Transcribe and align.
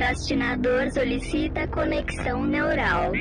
procrastinador 0.00 0.90
solicita 0.92 1.68
conexão 1.68 2.42
neural. 2.42 3.12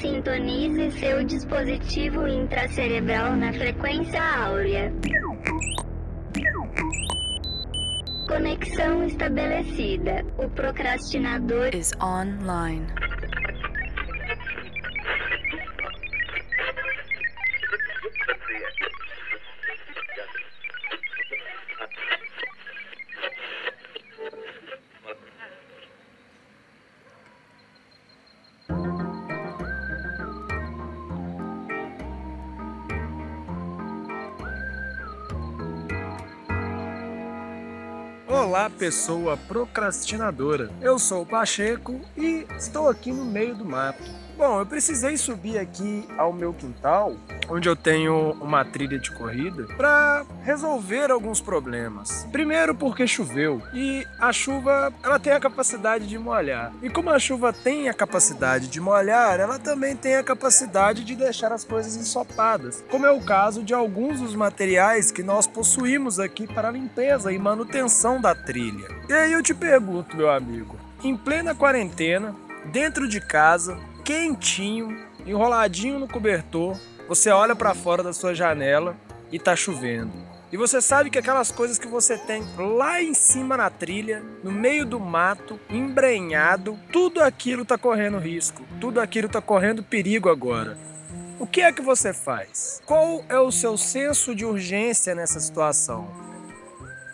Sintonize 0.00 0.92
seu 1.00 1.24
dispositivo 1.24 2.28
intracerebral 2.28 3.34
na 3.34 3.52
frequência 3.52 4.22
áurea. 4.22 4.92
Conexão 8.28 9.04
estabelecida. 9.04 10.24
O 10.38 10.48
procrastinador 10.48 11.74
is 11.74 11.90
online. 12.00 12.86
Olá, 38.42 38.68
pessoa 38.68 39.36
procrastinadora. 39.36 40.68
Eu 40.80 40.98
sou 40.98 41.22
o 41.22 41.26
Pacheco 41.26 42.00
e 42.16 42.44
estou 42.58 42.88
aqui 42.88 43.12
no 43.12 43.24
meio 43.24 43.54
do 43.54 43.64
mato. 43.64 44.02
Bom, 44.36 44.58
eu 44.58 44.66
precisei 44.66 45.16
subir 45.16 45.58
aqui 45.58 46.06
ao 46.16 46.32
meu 46.32 46.52
quintal, 46.52 47.14
onde 47.48 47.68
eu 47.68 47.76
tenho 47.76 48.32
uma 48.40 48.64
trilha 48.64 48.98
de 48.98 49.10
corrida, 49.12 49.64
para 49.76 50.24
resolver 50.42 51.10
alguns 51.10 51.40
problemas. 51.40 52.26
Primeiro 52.32 52.74
porque 52.74 53.06
choveu 53.06 53.62
e 53.72 54.06
a 54.18 54.32
chuva, 54.32 54.92
ela 55.02 55.18
tem 55.18 55.32
a 55.32 55.40
capacidade 55.40 56.06
de 56.06 56.18
molhar. 56.18 56.72
E 56.82 56.88
como 56.88 57.10
a 57.10 57.18
chuva 57.18 57.52
tem 57.52 57.88
a 57.88 57.94
capacidade 57.94 58.68
de 58.68 58.80
molhar, 58.80 59.38
ela 59.38 59.58
também 59.58 59.94
tem 59.94 60.16
a 60.16 60.24
capacidade 60.24 61.04
de 61.04 61.14
deixar 61.14 61.52
as 61.52 61.64
coisas 61.64 61.94
ensopadas, 61.96 62.82
como 62.90 63.06
é 63.06 63.10
o 63.10 63.20
caso 63.20 63.62
de 63.62 63.74
alguns 63.74 64.20
dos 64.20 64.34
materiais 64.34 65.10
que 65.10 65.22
nós 65.22 65.46
possuímos 65.46 66.18
aqui 66.18 66.46
para 66.46 66.70
limpeza 66.70 67.32
e 67.32 67.38
manutenção 67.38 68.20
da 68.20 68.34
trilha. 68.34 68.88
E 69.08 69.12
aí 69.12 69.32
eu 69.32 69.42
te 69.42 69.54
pergunto, 69.54 70.16
meu 70.16 70.30
amigo, 70.30 70.76
em 71.04 71.16
plena 71.16 71.54
quarentena, 71.54 72.34
dentro 72.66 73.08
de 73.08 73.20
casa, 73.20 73.78
quentinho, 74.04 74.98
enroladinho 75.26 75.98
no 75.98 76.08
cobertor, 76.08 76.76
você 77.08 77.30
olha 77.30 77.54
para 77.54 77.74
fora 77.74 78.02
da 78.02 78.12
sua 78.12 78.34
janela 78.34 78.96
e 79.30 79.38
tá 79.38 79.54
chovendo. 79.54 80.12
E 80.52 80.56
você 80.56 80.82
sabe 80.82 81.08
que 81.08 81.18
aquelas 81.18 81.50
coisas 81.50 81.78
que 81.78 81.86
você 81.86 82.18
tem 82.18 82.44
lá 82.58 83.00
em 83.00 83.14
cima 83.14 83.56
na 83.56 83.70
trilha, 83.70 84.22
no 84.44 84.52
meio 84.52 84.84
do 84.84 85.00
mato, 85.00 85.58
embrenhado, 85.70 86.78
tudo 86.92 87.22
aquilo 87.22 87.64
tá 87.64 87.78
correndo 87.78 88.18
risco, 88.18 88.62
tudo 88.78 89.00
aquilo 89.00 89.30
tá 89.30 89.40
correndo 89.40 89.82
perigo 89.82 90.28
agora. 90.28 90.76
O 91.38 91.46
que 91.46 91.62
é 91.62 91.72
que 91.72 91.80
você 91.80 92.12
faz? 92.12 92.82
Qual 92.84 93.24
é 93.28 93.38
o 93.38 93.50
seu 93.50 93.78
senso 93.78 94.34
de 94.34 94.44
urgência 94.44 95.14
nessa 95.14 95.40
situação? 95.40 96.31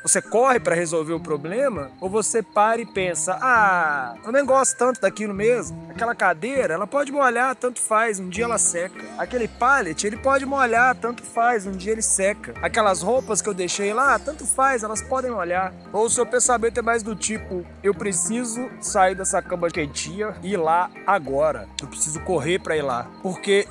Você 0.03 0.23
corre 0.23 0.61
para 0.61 0.75
resolver 0.75 1.13
o 1.13 1.21
problema 1.21 1.91
ou 2.01 2.09
você 2.09 2.43
para 2.43 2.81
e 2.81 2.87
pensa: 2.87 3.39
"Ah, 3.43 4.15
eu 4.25 4.33
nem 4.33 4.45
gosto 4.45 4.77
tanto 4.77 5.01
daquilo 5.01 5.35
mesmo. 5.35 5.89
Aquela 5.91 6.15
cadeira, 6.15 6.75
ela 6.75 6.87
pode 6.87 7.11
molhar, 7.11 7.55
tanto 7.57 7.81
faz, 7.81 8.19
um 8.21 8.29
dia 8.29 8.45
ela 8.45 8.59
seca. 8.59 9.05
Aquele 9.19 9.49
pallet, 9.49 10.07
ele 10.07 10.17
pode 10.17 10.47
molhar, 10.47 10.95
tanto 10.95 11.23
faz, 11.23 11.67
um 11.67 11.73
dia 11.73 11.93
ele 11.93 12.03
seca. 12.03 12.55
Aquelas 12.63 13.03
roupas 13.03 13.43
que 13.43 13.49
eu 13.49 13.55
deixei 13.55 13.93
lá, 13.93 14.19
tanto 14.19 14.47
faz, 14.47 14.83
elas 14.83 15.03
podem 15.03 15.31
molhar." 15.31 15.75
Ou 15.93 16.07
o 16.07 16.11
seu 16.11 16.25
pensamento 16.25 16.79
é 16.79 16.83
mais 16.83 17.03
do 17.03 17.17
tipo: 17.17 17.65
"Eu 17.83 17.95
preciso 17.95 18.69
sair 18.81 19.15
dessa 19.15 19.43
cama 19.43 19.69
quentinha 19.69 20.35
e 20.43 20.53
ir 20.53 20.57
lá 20.57 20.91
agora. 21.07 21.69
Eu 21.83 21.89
preciso 21.89 22.21
correr 22.21 22.59
para 22.61 22.77
ir 22.77 22.83
lá, 22.83 23.07
porque 23.23 23.67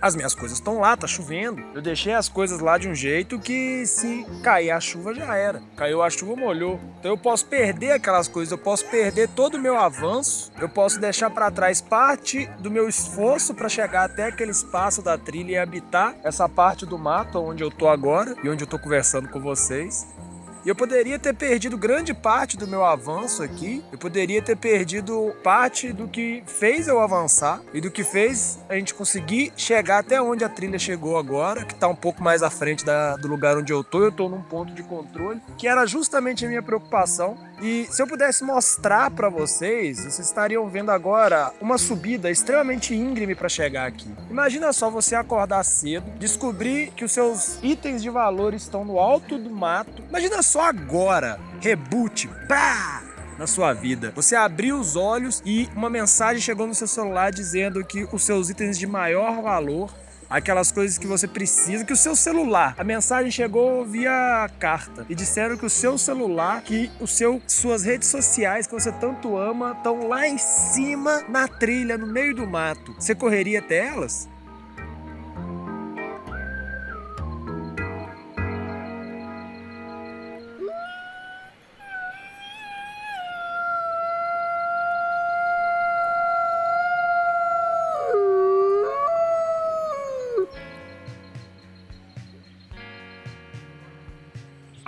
as 0.00 0.16
minhas 0.16 0.34
coisas 0.34 0.58
estão 0.58 0.80
lá, 0.80 0.96
tá 0.96 1.06
chovendo. 1.06 1.62
Eu 1.74 1.82
deixei 1.82 2.12
as 2.12 2.28
coisas 2.28 2.60
lá 2.60 2.78
de 2.78 2.88
um 2.88 2.94
jeito 2.94 3.38
que 3.38 3.84
se 3.86 4.26
cair 4.42 4.70
a 4.70 4.80
chuva 4.80 5.14
já 5.14 5.36
era. 5.36 5.62
Caiu 5.76 6.02
a 6.02 6.10
chuva, 6.10 6.36
molhou. 6.36 6.80
Então 6.98 7.10
eu 7.10 7.18
posso 7.18 7.46
perder 7.46 7.92
aquelas 7.92 8.28
coisas, 8.28 8.52
eu 8.52 8.58
posso 8.58 8.86
perder 8.86 9.28
todo 9.28 9.54
o 9.54 9.60
meu 9.60 9.76
avanço, 9.78 10.50
eu 10.60 10.68
posso 10.68 11.00
deixar 11.00 11.30
para 11.30 11.50
trás 11.50 11.80
parte 11.80 12.46
do 12.58 12.70
meu 12.70 12.88
esforço 12.88 13.54
para 13.54 13.68
chegar 13.68 14.04
até 14.04 14.26
aquele 14.26 14.50
espaço 14.50 15.02
da 15.02 15.18
trilha 15.18 15.52
e 15.52 15.58
habitar 15.58 16.14
essa 16.22 16.48
parte 16.48 16.86
do 16.86 16.98
mato 16.98 17.38
onde 17.38 17.62
eu 17.62 17.70
tô 17.70 17.88
agora 17.88 18.34
e 18.42 18.48
onde 18.48 18.64
eu 18.64 18.68
tô 18.68 18.78
conversando 18.78 19.28
com 19.28 19.40
vocês. 19.40 20.06
E 20.64 20.68
eu 20.68 20.74
poderia 20.74 21.18
ter 21.18 21.34
perdido 21.34 21.78
grande 21.78 22.12
parte 22.12 22.56
do 22.56 22.66
meu 22.66 22.84
avanço 22.84 23.42
aqui. 23.42 23.82
Eu 23.90 23.98
poderia 23.98 24.42
ter 24.42 24.56
perdido 24.56 25.34
parte 25.42 25.92
do 25.92 26.06
que 26.06 26.42
fez 26.46 26.86
eu 26.86 27.00
avançar 27.00 27.62
e 27.72 27.80
do 27.80 27.90
que 27.90 28.04
fez 28.04 28.58
a 28.68 28.74
gente 28.74 28.92
conseguir 28.92 29.52
chegar 29.56 29.98
até 29.98 30.20
onde 30.20 30.44
a 30.44 30.48
trilha 30.48 30.78
chegou 30.78 31.16
agora, 31.16 31.64
que 31.64 31.72
está 31.72 31.88
um 31.88 31.94
pouco 31.94 32.22
mais 32.22 32.42
à 32.42 32.50
frente 32.50 32.84
da, 32.84 33.16
do 33.16 33.26
lugar 33.26 33.56
onde 33.56 33.72
eu 33.72 33.82
tô. 33.82 34.02
Eu 34.02 34.12
tô 34.12 34.28
num 34.28 34.42
ponto 34.42 34.72
de 34.74 34.82
controle, 34.82 35.40
que 35.56 35.66
era 35.66 35.86
justamente 35.86 36.44
a 36.44 36.48
minha 36.48 36.62
preocupação. 36.62 37.38
E 37.62 37.86
se 37.90 38.02
eu 38.02 38.06
pudesse 38.06 38.42
mostrar 38.42 39.10
para 39.10 39.28
vocês, 39.28 39.98
vocês 39.98 40.18
estariam 40.18 40.66
vendo 40.68 40.90
agora 40.90 41.52
uma 41.60 41.76
subida 41.76 42.30
extremamente 42.30 42.94
íngreme 42.94 43.34
para 43.34 43.48
chegar 43.48 43.86
aqui. 43.86 44.08
Imagina 44.30 44.72
só 44.72 44.90
você 44.90 45.14
acordar 45.14 45.62
cedo, 45.64 46.10
descobrir 46.18 46.90
que 46.92 47.04
os 47.04 47.12
seus 47.12 47.58
itens 47.62 48.02
de 48.02 48.08
valor 48.08 48.54
estão 48.54 48.84
no 48.84 48.98
alto 48.98 49.38
do 49.38 49.50
mato. 49.50 50.02
Imagina 50.08 50.42
só 50.50 50.62
agora, 50.62 51.38
reboot, 51.60 52.28
pá! 52.48 53.04
na 53.38 53.46
sua 53.46 53.72
vida. 53.72 54.12
Você 54.16 54.34
abriu 54.34 54.78
os 54.80 54.96
olhos 54.96 55.40
e 55.46 55.68
uma 55.76 55.88
mensagem 55.88 56.42
chegou 56.42 56.66
no 56.66 56.74
seu 56.74 56.88
celular 56.88 57.30
dizendo 57.30 57.82
que 57.84 58.06
os 58.12 58.24
seus 58.24 58.50
itens 58.50 58.76
de 58.76 58.86
maior 58.86 59.40
valor 59.40 59.94
aquelas 60.28 60.70
coisas 60.70 60.98
que 60.98 61.06
você 61.06 61.26
precisa, 61.26 61.84
que 61.84 61.92
o 61.92 61.96
seu 61.96 62.14
celular, 62.14 62.74
a 62.76 62.84
mensagem 62.84 63.30
chegou 63.30 63.84
via 63.84 64.50
carta 64.58 65.06
e 65.08 65.14
disseram 65.14 65.56
que 65.56 65.66
o 65.66 65.70
seu 65.70 65.96
celular, 65.96 66.62
que 66.62 66.90
o 67.00 67.06
seu 67.06 67.40
suas 67.46 67.84
redes 67.84 68.08
sociais 68.08 68.66
que 68.66 68.72
você 68.72 68.92
tanto 68.92 69.36
ama 69.36 69.72
estão 69.76 70.08
lá 70.08 70.28
em 70.28 70.36
cima 70.36 71.22
na 71.28 71.46
trilha, 71.48 71.96
no 71.96 72.06
meio 72.06 72.34
do 72.34 72.46
mato. 72.46 72.94
Você 72.98 73.14
correria 73.14 73.60
até 73.60 73.86
elas? 73.86 74.28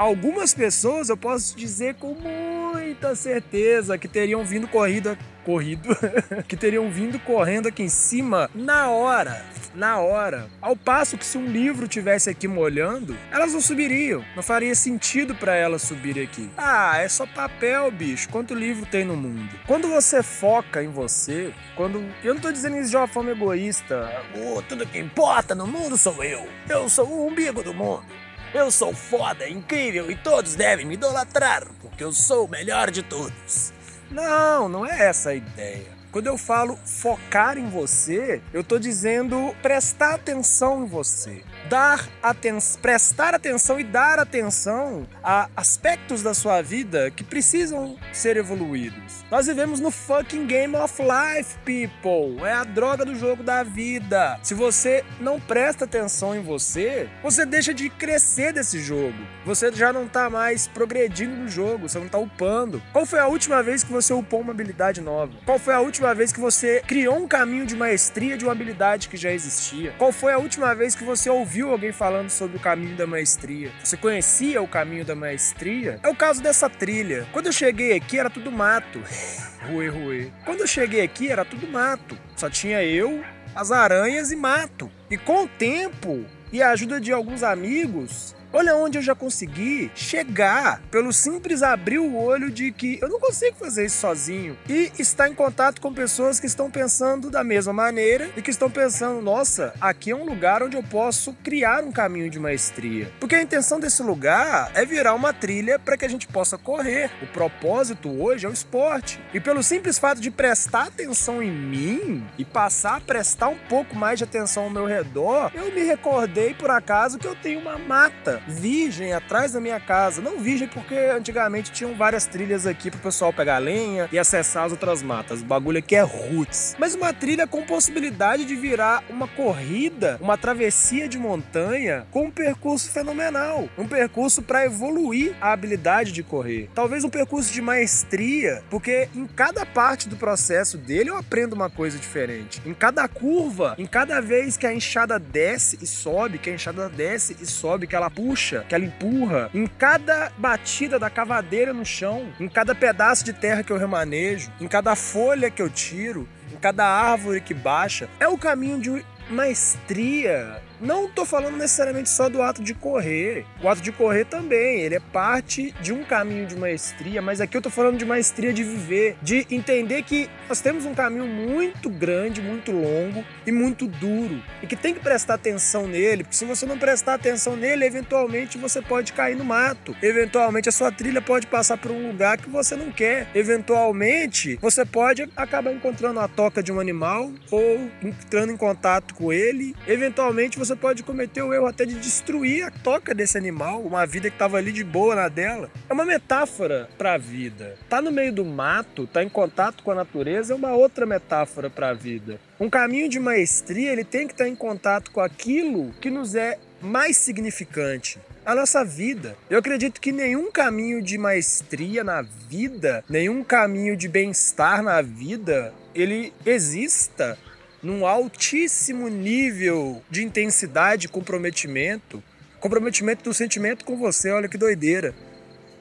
Algumas 0.03 0.53
pessoas 0.53 1.09
eu 1.09 1.17
posso 1.17 1.57
dizer 1.57 1.95
com 1.95 2.13
muita 2.13 3.15
certeza 3.15 3.97
que 3.97 4.09
teriam 4.09 4.45
vindo 4.45 4.67
corrida 4.67 5.17
corrido, 5.45 5.89
que 6.49 6.57
teriam 6.57 6.91
vindo 6.91 7.21
correndo 7.21 7.69
aqui 7.69 7.85
em 7.85 7.89
cima 7.89 8.51
na 8.53 8.91
hora, 8.91 9.45
na 9.75 9.99
hora. 9.99 10.49
Ao 10.61 10.75
passo 10.77 11.17
que 11.17 11.25
se 11.25 11.39
um 11.39 11.47
livro 11.47 11.87
tivesse 11.87 12.29
aqui 12.29 12.49
molhando, 12.49 13.17
elas 13.31 13.53
não 13.53 13.61
subiriam. 13.61 14.25
Não 14.35 14.43
faria 14.43 14.75
sentido 14.75 15.37
para 15.37 15.55
elas 15.55 15.83
subirem 15.83 16.25
aqui. 16.25 16.51
Ah, 16.57 16.99
é 16.99 17.09
só 17.09 17.25
papel, 17.25 17.89
bicho. 17.91 18.29
Quanto 18.29 18.55
livro 18.55 18.87
tem 18.87 19.05
no 19.05 19.17
mundo? 19.17 19.51
Quando 19.69 19.89
você 19.89 20.21
foca 20.21 20.83
em 20.83 20.89
você, 20.89 21.55
quando 21.77 22.05
eu 22.25 22.35
não 22.35 22.41
tô 22.41 22.51
dizendo 22.51 22.77
isso 22.79 22.91
de 22.91 22.97
uma 22.97 23.09
forma 23.09 23.31
egoísta, 23.31 24.11
oh, 24.37 24.62
tudo 24.62 24.87
que 24.87 24.99
importa 24.99 25.55
no 25.55 25.67
mundo 25.67 25.97
sou 25.97 26.25
eu. 26.25 26.44
Eu 26.69 26.88
sou 26.88 27.06
o 27.06 27.29
umbigo 27.29 27.62
do 27.62 27.73
mundo. 27.73 28.05
Eu 28.54 28.70
sou 28.70 28.93
foda, 28.93 29.49
incrível 29.49 30.10
e 30.10 30.16
todos 30.16 30.54
devem 30.54 30.84
me 30.84 30.94
idolatrar, 30.94 31.66
porque 31.81 32.04
eu 32.04 32.12
sou 32.12 32.44
o 32.44 32.50
melhor 32.50 32.90
de 32.90 33.02
todos. 33.02 33.72
Não, 34.10 34.69
não 34.69 34.84
é 34.84 35.08
essa 35.08 35.31
a 35.31 35.34
ideia. 35.34 35.87
Quando 36.10 36.26
eu 36.26 36.37
falo 36.37 36.76
focar 36.76 37.56
em 37.56 37.70
você, 37.70 38.43
eu 38.52 38.60
estou 38.60 38.78
dizendo 38.78 39.56
prestar 39.62 40.16
atenção 40.16 40.84
em 40.84 40.87
você 40.87 41.43
dar 41.69 42.09
atenção, 42.23 42.81
prestar 42.81 43.35
atenção 43.35 43.81
e 43.81 43.85
dar 43.85 44.19
atenção 44.19 45.06
a 45.23 45.49
aspectos 45.56 46.23
da 46.23 46.35
sua 46.35 46.62
vida 46.62 47.11
que 47.11 47.25
precisam 47.25 47.97
ser 48.12 48.37
evoluídos. 48.37 49.25
Nós 49.31 49.47
vivemos 49.47 49.81
no 49.81 49.91
fucking 49.91 50.47
game 50.47 50.76
of 50.76 51.00
life, 51.03 51.56
people. 51.64 52.44
É 52.44 52.53
a 52.53 52.64
droga 52.64 53.05
do 53.05 53.14
jogo 53.14 53.43
da 53.43 53.62
vida. 53.62 54.38
Se 54.43 54.55
você 54.55 55.05
não 55.20 55.41
presta 55.41 55.85
atenção 55.85 56.35
em 56.37 56.43
você, 56.43 57.09
você 57.23 57.47
deixa 57.47 57.73
de 57.73 57.88
crescer 57.88 58.53
desse 58.53 58.79
jogo. 58.81 59.17
Você 59.47 59.73
já 59.73 59.93
não 59.93 60.06
tá 60.06 60.29
mais 60.29 60.69
progredindo 60.69 61.35
no 61.35 61.49
jogo, 61.49 61.88
você 61.88 61.99
não 61.99 62.09
tá 62.09 62.19
upando. 62.19 62.82
Qual 62.93 63.06
foi 63.06 63.20
a 63.20 63.26
última 63.26 63.62
vez 63.62 63.82
que 63.82 63.91
você 63.91 64.12
upou 64.12 64.41
uma 64.41 64.53
habilidade 64.53 65.00
nova? 65.00 65.32
Qual 65.47 65.59
foi 65.59 65.75
a 65.75 65.81
última 65.81 66.14
vez 66.14 66.32
que 66.32 66.41
você 66.41 66.82
criou 66.87 67.17
um 67.17 67.26
caminho 67.26 67.64
de 67.64 67.75
maestria 67.75 68.37
de 68.37 68.44
uma 68.44 68.53
habilidade 68.53 69.09
que 69.09 69.17
já 69.17 69.32
existia? 69.32 69.94
Qual 69.97 70.12
foi 70.12 70.32
a 70.32 70.38
última 70.38 70.75
vez 70.75 70.94
que 70.94 71.05
você 71.05 71.31
ouviu 71.31 71.51
alguém 71.60 71.93
falando 71.93 72.31
sobre 72.31 72.56
o 72.56 72.60
caminho 72.60 72.96
da 72.96 73.06
maestria? 73.06 73.70
Você 73.82 73.96
conhecia 73.96 74.62
o 74.62 74.69
caminho 74.69 75.04
da 75.04 75.14
maestria? 75.14 76.00
É 76.02 76.08
o 76.08 76.16
caso 76.16 76.43
dessa 76.43 76.70
trilha. 76.70 77.26
Quando 77.32 77.46
eu 77.46 77.52
cheguei 77.52 77.93
aqui 77.94 78.19
era 78.19 78.31
tudo 78.31 78.50
mato. 78.50 79.02
Ruê, 79.69 79.88
ruê. 79.88 80.31
Quando 80.44 80.60
eu 80.60 80.66
cheguei 80.66 81.02
aqui 81.02 81.28
era 81.28 81.44
tudo 81.44 81.69
mato. 81.69 82.19
Só 82.34 82.50
tinha 82.50 82.82
eu, 82.82 83.22
as 83.54 83.70
aranhas 83.70 84.32
e 84.32 84.37
mato. 84.37 84.90
E 85.10 85.16
com 85.16 85.44
o 85.44 85.49
tempo 85.49 86.25
e 86.52 86.62
a 86.62 86.70
ajuda 86.70 87.00
de 87.00 87.12
alguns 87.12 87.43
amigos, 87.43 88.34
Olha 88.54 88.76
onde 88.76 88.99
eu 88.99 89.02
já 89.02 89.14
consegui 89.14 89.90
chegar 89.94 90.82
pelo 90.90 91.10
simples 91.10 91.62
abrir 91.62 91.99
o 91.99 92.14
olho 92.14 92.50
de 92.50 92.70
que 92.70 92.99
eu 93.00 93.08
não 93.08 93.19
consigo 93.19 93.56
fazer 93.56 93.87
isso 93.87 93.96
sozinho 93.96 94.58
e 94.69 94.93
estar 94.99 95.26
em 95.26 95.34
contato 95.34 95.81
com 95.81 95.93
pessoas 95.93 96.38
que 96.38 96.46
estão 96.46 96.70
pensando 96.70 97.31
da 97.31 97.43
mesma 97.43 97.72
maneira 97.72 98.28
e 98.37 98.43
que 98.43 98.50
estão 98.50 98.70
pensando, 98.70 99.22
nossa, 99.22 99.72
aqui 99.81 100.10
é 100.10 100.14
um 100.14 100.26
lugar 100.26 100.62
onde 100.62 100.76
eu 100.76 100.82
posso 100.82 101.32
criar 101.43 101.82
um 101.82 101.90
caminho 101.90 102.28
de 102.28 102.38
maestria. 102.38 103.10
Porque 103.19 103.34
a 103.34 103.43
intenção 103.43 103.81
desse 103.81 104.02
lugar 104.02 104.70
é 104.75 104.84
virar 104.84 105.14
uma 105.14 105.32
trilha 105.32 105.78
para 105.78 105.96
que 105.96 106.04
a 106.04 106.10
gente 106.10 106.28
possa 106.28 106.58
correr. 106.58 107.10
O 107.22 107.26
propósito 107.28 108.10
hoje 108.22 108.44
é 108.44 108.50
o 108.50 108.52
esporte. 108.52 109.19
E 109.32 109.40
pelo 109.40 109.62
simples 109.62 109.99
fato 109.99 110.20
de 110.20 110.31
prestar 110.31 110.88
atenção 110.88 111.43
em 111.43 111.50
mim 111.50 112.26
e 112.37 112.44
passar 112.44 112.96
a 112.96 113.00
prestar 113.00 113.49
um 113.49 113.58
pouco 113.69 113.96
mais 113.96 114.19
de 114.19 114.25
atenção 114.25 114.64
ao 114.64 114.70
meu 114.70 114.84
redor, 114.84 115.50
eu 115.54 115.72
me 115.72 115.82
recordei 115.82 116.52
por 116.52 116.70
acaso 116.70 117.19
que 117.19 117.26
eu 117.26 117.34
tenho 117.34 117.58
uma 117.58 117.78
mata 117.78 118.42
virgem 118.47 119.12
atrás 119.12 119.53
da 119.53 119.61
minha 119.61 119.81
casa. 119.81 120.21
Não 120.21 120.39
virgem 120.39 120.69
porque 120.69 120.94
antigamente 120.94 121.73
tinham 121.73 121.94
várias 121.94 122.27
trilhas 122.27 122.67
aqui 122.67 122.91
pro 122.91 123.00
pessoal 123.00 123.33
pegar 123.33 123.59
lenha 123.59 124.09
e 124.12 124.19
acessar 124.19 124.65
as 124.65 124.73
outras 124.73 125.03
matas. 125.03 125.41
O 125.41 125.44
bagulho 125.44 125.79
aqui 125.79 125.97
é 125.97 126.03
roots. 126.03 126.77
Mas 126.79 126.94
uma 126.94 127.12
trilha 127.12 127.47
com 127.47 127.62
possibilidade 127.62 128.44
de 128.44 128.55
virar 128.55 129.03
uma 129.09 129.29
corrida, 129.29 130.19
uma 130.21 130.37
travessia 130.37 131.09
de 131.09 131.19
montanha 131.19 132.06
com 132.11 132.27
um 132.27 132.31
percurso 132.31 132.91
fenomenal. 132.91 133.69
Um 133.79 133.87
percurso 133.87 134.43
para 134.43 134.65
evoluir 134.65 135.35
a 135.41 135.53
habilidade 135.53 136.12
de 136.12 136.23
correr. 136.23 136.69
Talvez 136.75 137.05
um 137.05 137.11
percurso 137.11 137.53
de 137.53 137.62
maestria, 137.62 138.62
porque 138.71 139.09
em 139.15 139.27
cada 139.27 139.65
parte 139.65 140.09
do 140.09 140.17
processo 140.17 140.77
dele 140.77 141.11
eu 141.11 141.17
aprendo 141.17 141.55
uma 141.55 141.71
coisa 141.71 141.99
diferente. 141.99 142.61
Em 142.67 142.75
cada 142.75 143.06
curva, 143.09 143.75
em 143.79 143.87
cada 143.87 144.21
vez 144.21 144.56
que 144.56 144.67
a 144.67 144.75
enxada 144.75 145.19
desce 145.19 145.79
e 145.81 145.87
sobe, 145.87 146.38
que 146.38 146.50
a 146.50 146.55
enxada 146.55 146.88
desce 146.88 147.37
e 147.41 147.47
sobe, 147.47 147.87
que 147.87 147.97
ela 147.97 148.11
puxa 148.11 148.31
puxa, 148.32 148.64
que 148.67 148.75
ela 148.75 148.84
empurra, 148.84 149.50
em 149.52 149.67
cada 149.67 150.32
batida 150.38 150.99
da 150.99 151.11
cavadeira 151.11 151.75
no 151.75 151.84
chão, 151.84 152.32
em 152.40 152.49
cada 152.49 152.75
pedaço 152.75 153.26
de 153.26 153.32
terra 153.34 153.62
que 153.62 153.70
eu 153.70 153.76
remanejo, 153.76 154.50
em 154.58 154.67
cada 154.67 154.96
folha 154.96 155.50
que 155.50 155.61
eu 155.61 155.69
tiro, 155.69 156.26
em 156.50 156.56
cada 156.56 156.87
árvore 156.87 157.43
que 157.43 157.52
baixa, 157.52 158.08
é 158.19 158.26
o 158.26 158.38
caminho 158.38 158.81
de 158.81 159.05
maestria 159.29 160.62
não 160.82 161.08
tô 161.08 161.25
falando 161.25 161.56
necessariamente 161.56 162.11
só 162.11 162.29
do 162.29 162.43
ato 162.43 162.62
de 162.62 162.75
correr. 162.75 163.46
O 163.62 163.69
ato 163.69 163.81
de 163.81 163.93
correr 163.93 164.25
também, 164.25 164.81
ele 164.81 164.96
é 164.96 165.00
parte 165.00 165.73
de 165.81 165.93
um 165.93 166.05
caminho 166.05 166.46
de 166.46 166.56
maestria, 166.56 167.23
mas 167.23 167.40
aqui 167.40 167.56
eu 167.56 167.62
tô 167.62 167.70
falando 167.70 167.96
de 167.96 168.05
maestria 168.05 168.52
de 168.52 168.64
viver, 168.64 169.17
de 169.23 169.46
entender 169.50 170.02
que 170.02 170.29
nós 170.49 170.61
temos 170.61 170.84
um 170.84 170.94
caminho 170.94 171.26
muito 171.26 171.88
grande, 171.88 172.43
muito 172.43 172.73
longo 172.73 173.25
e 173.46 173.52
muito 173.52 173.87
duro, 173.87 174.43
e 174.62 174.67
que 174.67 174.76
tem 174.76 174.93
que 174.93 175.00
prestar 175.00 175.34
atenção 175.34 175.87
nele, 175.87 176.25
porque 176.25 176.37
se 176.37 176.44
você 176.44 176.67
não 176.67 176.79
prestar 176.79 177.14
atenção 177.14 177.56
nele, 177.56 177.85
eventualmente 177.85 178.58
você 178.58 178.82
pode 178.82 179.12
cair 179.12 179.37
no 179.37 179.44
mato. 179.44 179.94
Eventualmente 180.02 180.69
a 180.69 180.73
sua 180.73 180.90
trilha 180.90 181.23
pode 181.23 181.46
passar 181.46 181.76
por 181.76 181.90
um 181.90 182.08
lugar 182.08 182.38
que 182.38 182.49
você 182.49 182.75
não 182.75 182.90
quer. 182.90 183.28
Eventualmente, 183.35 184.58
você 184.61 184.85
pode 184.85 185.28
acabar 185.37 185.73
encontrando 185.73 186.20
a 186.20 186.28
toca 186.28 186.62
de 186.62 186.73
um 186.73 186.81
animal 186.81 187.31
ou 187.50 187.90
entrando 188.02 188.52
em 188.52 188.56
contato 188.56 189.14
com 189.14 189.32
ele. 189.32 189.75
Eventualmente 189.87 190.58
você 190.58 190.72
você 190.73 190.77
pode 190.77 191.03
cometer 191.03 191.43
o 191.43 191.53
erro 191.53 191.67
até 191.67 191.85
de 191.85 191.95
destruir 191.97 192.65
a 192.65 192.71
toca 192.71 193.15
desse 193.15 193.37
animal, 193.37 193.83
uma 193.83 194.07
vida 194.07 194.31
que 194.31 194.37
estava 194.37 194.57
ali 194.57 194.73
de 194.73 194.83
boa 194.83 195.15
na 195.15 195.29
dela. 195.29 195.71
É 195.89 195.93
uma 195.93 196.05
metáfora 196.05 196.89
para 196.97 197.15
a 197.15 197.19
vida. 197.19 197.77
Tá 197.91 198.01
no 198.01 198.11
meio 198.11 198.33
do 198.33 198.45
mato, 198.45 199.07
tá 199.07 199.23
em 199.23 199.29
contato 199.29 199.83
com 199.83 199.91
a 199.91 199.95
natureza 199.95 200.55
é 200.55 200.57
uma 200.57 200.73
outra 200.73 201.05
metáfora 201.05 201.69
para 201.69 201.91
a 201.91 201.95
vida. 201.95 202.41
Um 202.59 202.71
caminho 202.71 203.09
de 203.09 203.21
maestria, 203.21 203.93
ele 203.93 204.05
tem 204.05 204.27
que 204.27 204.33
estar 204.33 204.49
em 204.49 204.57
contato 204.57 205.11
com 205.11 205.21
aquilo 205.21 205.93
que 206.01 206.11
nos 206.11 206.35
é 206.35 206.59
mais 206.81 207.19
significante 207.19 208.19
a 208.45 208.55
nossa 208.55 208.85
vida. 208.85 209.37
Eu 209.51 209.59
acredito 209.59 210.01
que 210.01 210.11
nenhum 210.11 210.51
caminho 210.51 211.03
de 211.03 211.19
maestria 211.19 212.03
na 212.03 212.23
vida, 212.23 213.05
nenhum 213.09 213.45
caminho 213.45 213.97
de 213.97 214.09
bem-estar 214.09 214.83
na 214.83 215.03
vida, 215.03 215.73
ele 215.95 216.33
exista 216.45 217.39
num 217.82 218.06
altíssimo 218.06 219.08
nível 219.08 220.02
de 220.08 220.23
intensidade 220.23 221.08
comprometimento. 221.08 222.23
Comprometimento 222.61 223.25
do 223.25 223.34
sentimento 223.34 223.84
com 223.84 223.96
você, 223.96 224.31
olha 224.31 224.49
que 224.49 224.56
doideira. 224.56 225.14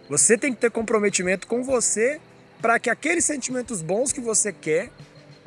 Você 0.09 0.37
tem 0.37 0.51
que 0.51 0.59
ter 0.59 0.71
comprometimento 0.71 1.45
com 1.45 1.63
você 1.63 2.19
para 2.59 2.79
que 2.79 2.89
aqueles 2.89 3.23
sentimentos 3.23 3.81
bons 3.81 4.11
que 4.11 4.19
você 4.19 4.51
quer, 4.51 4.89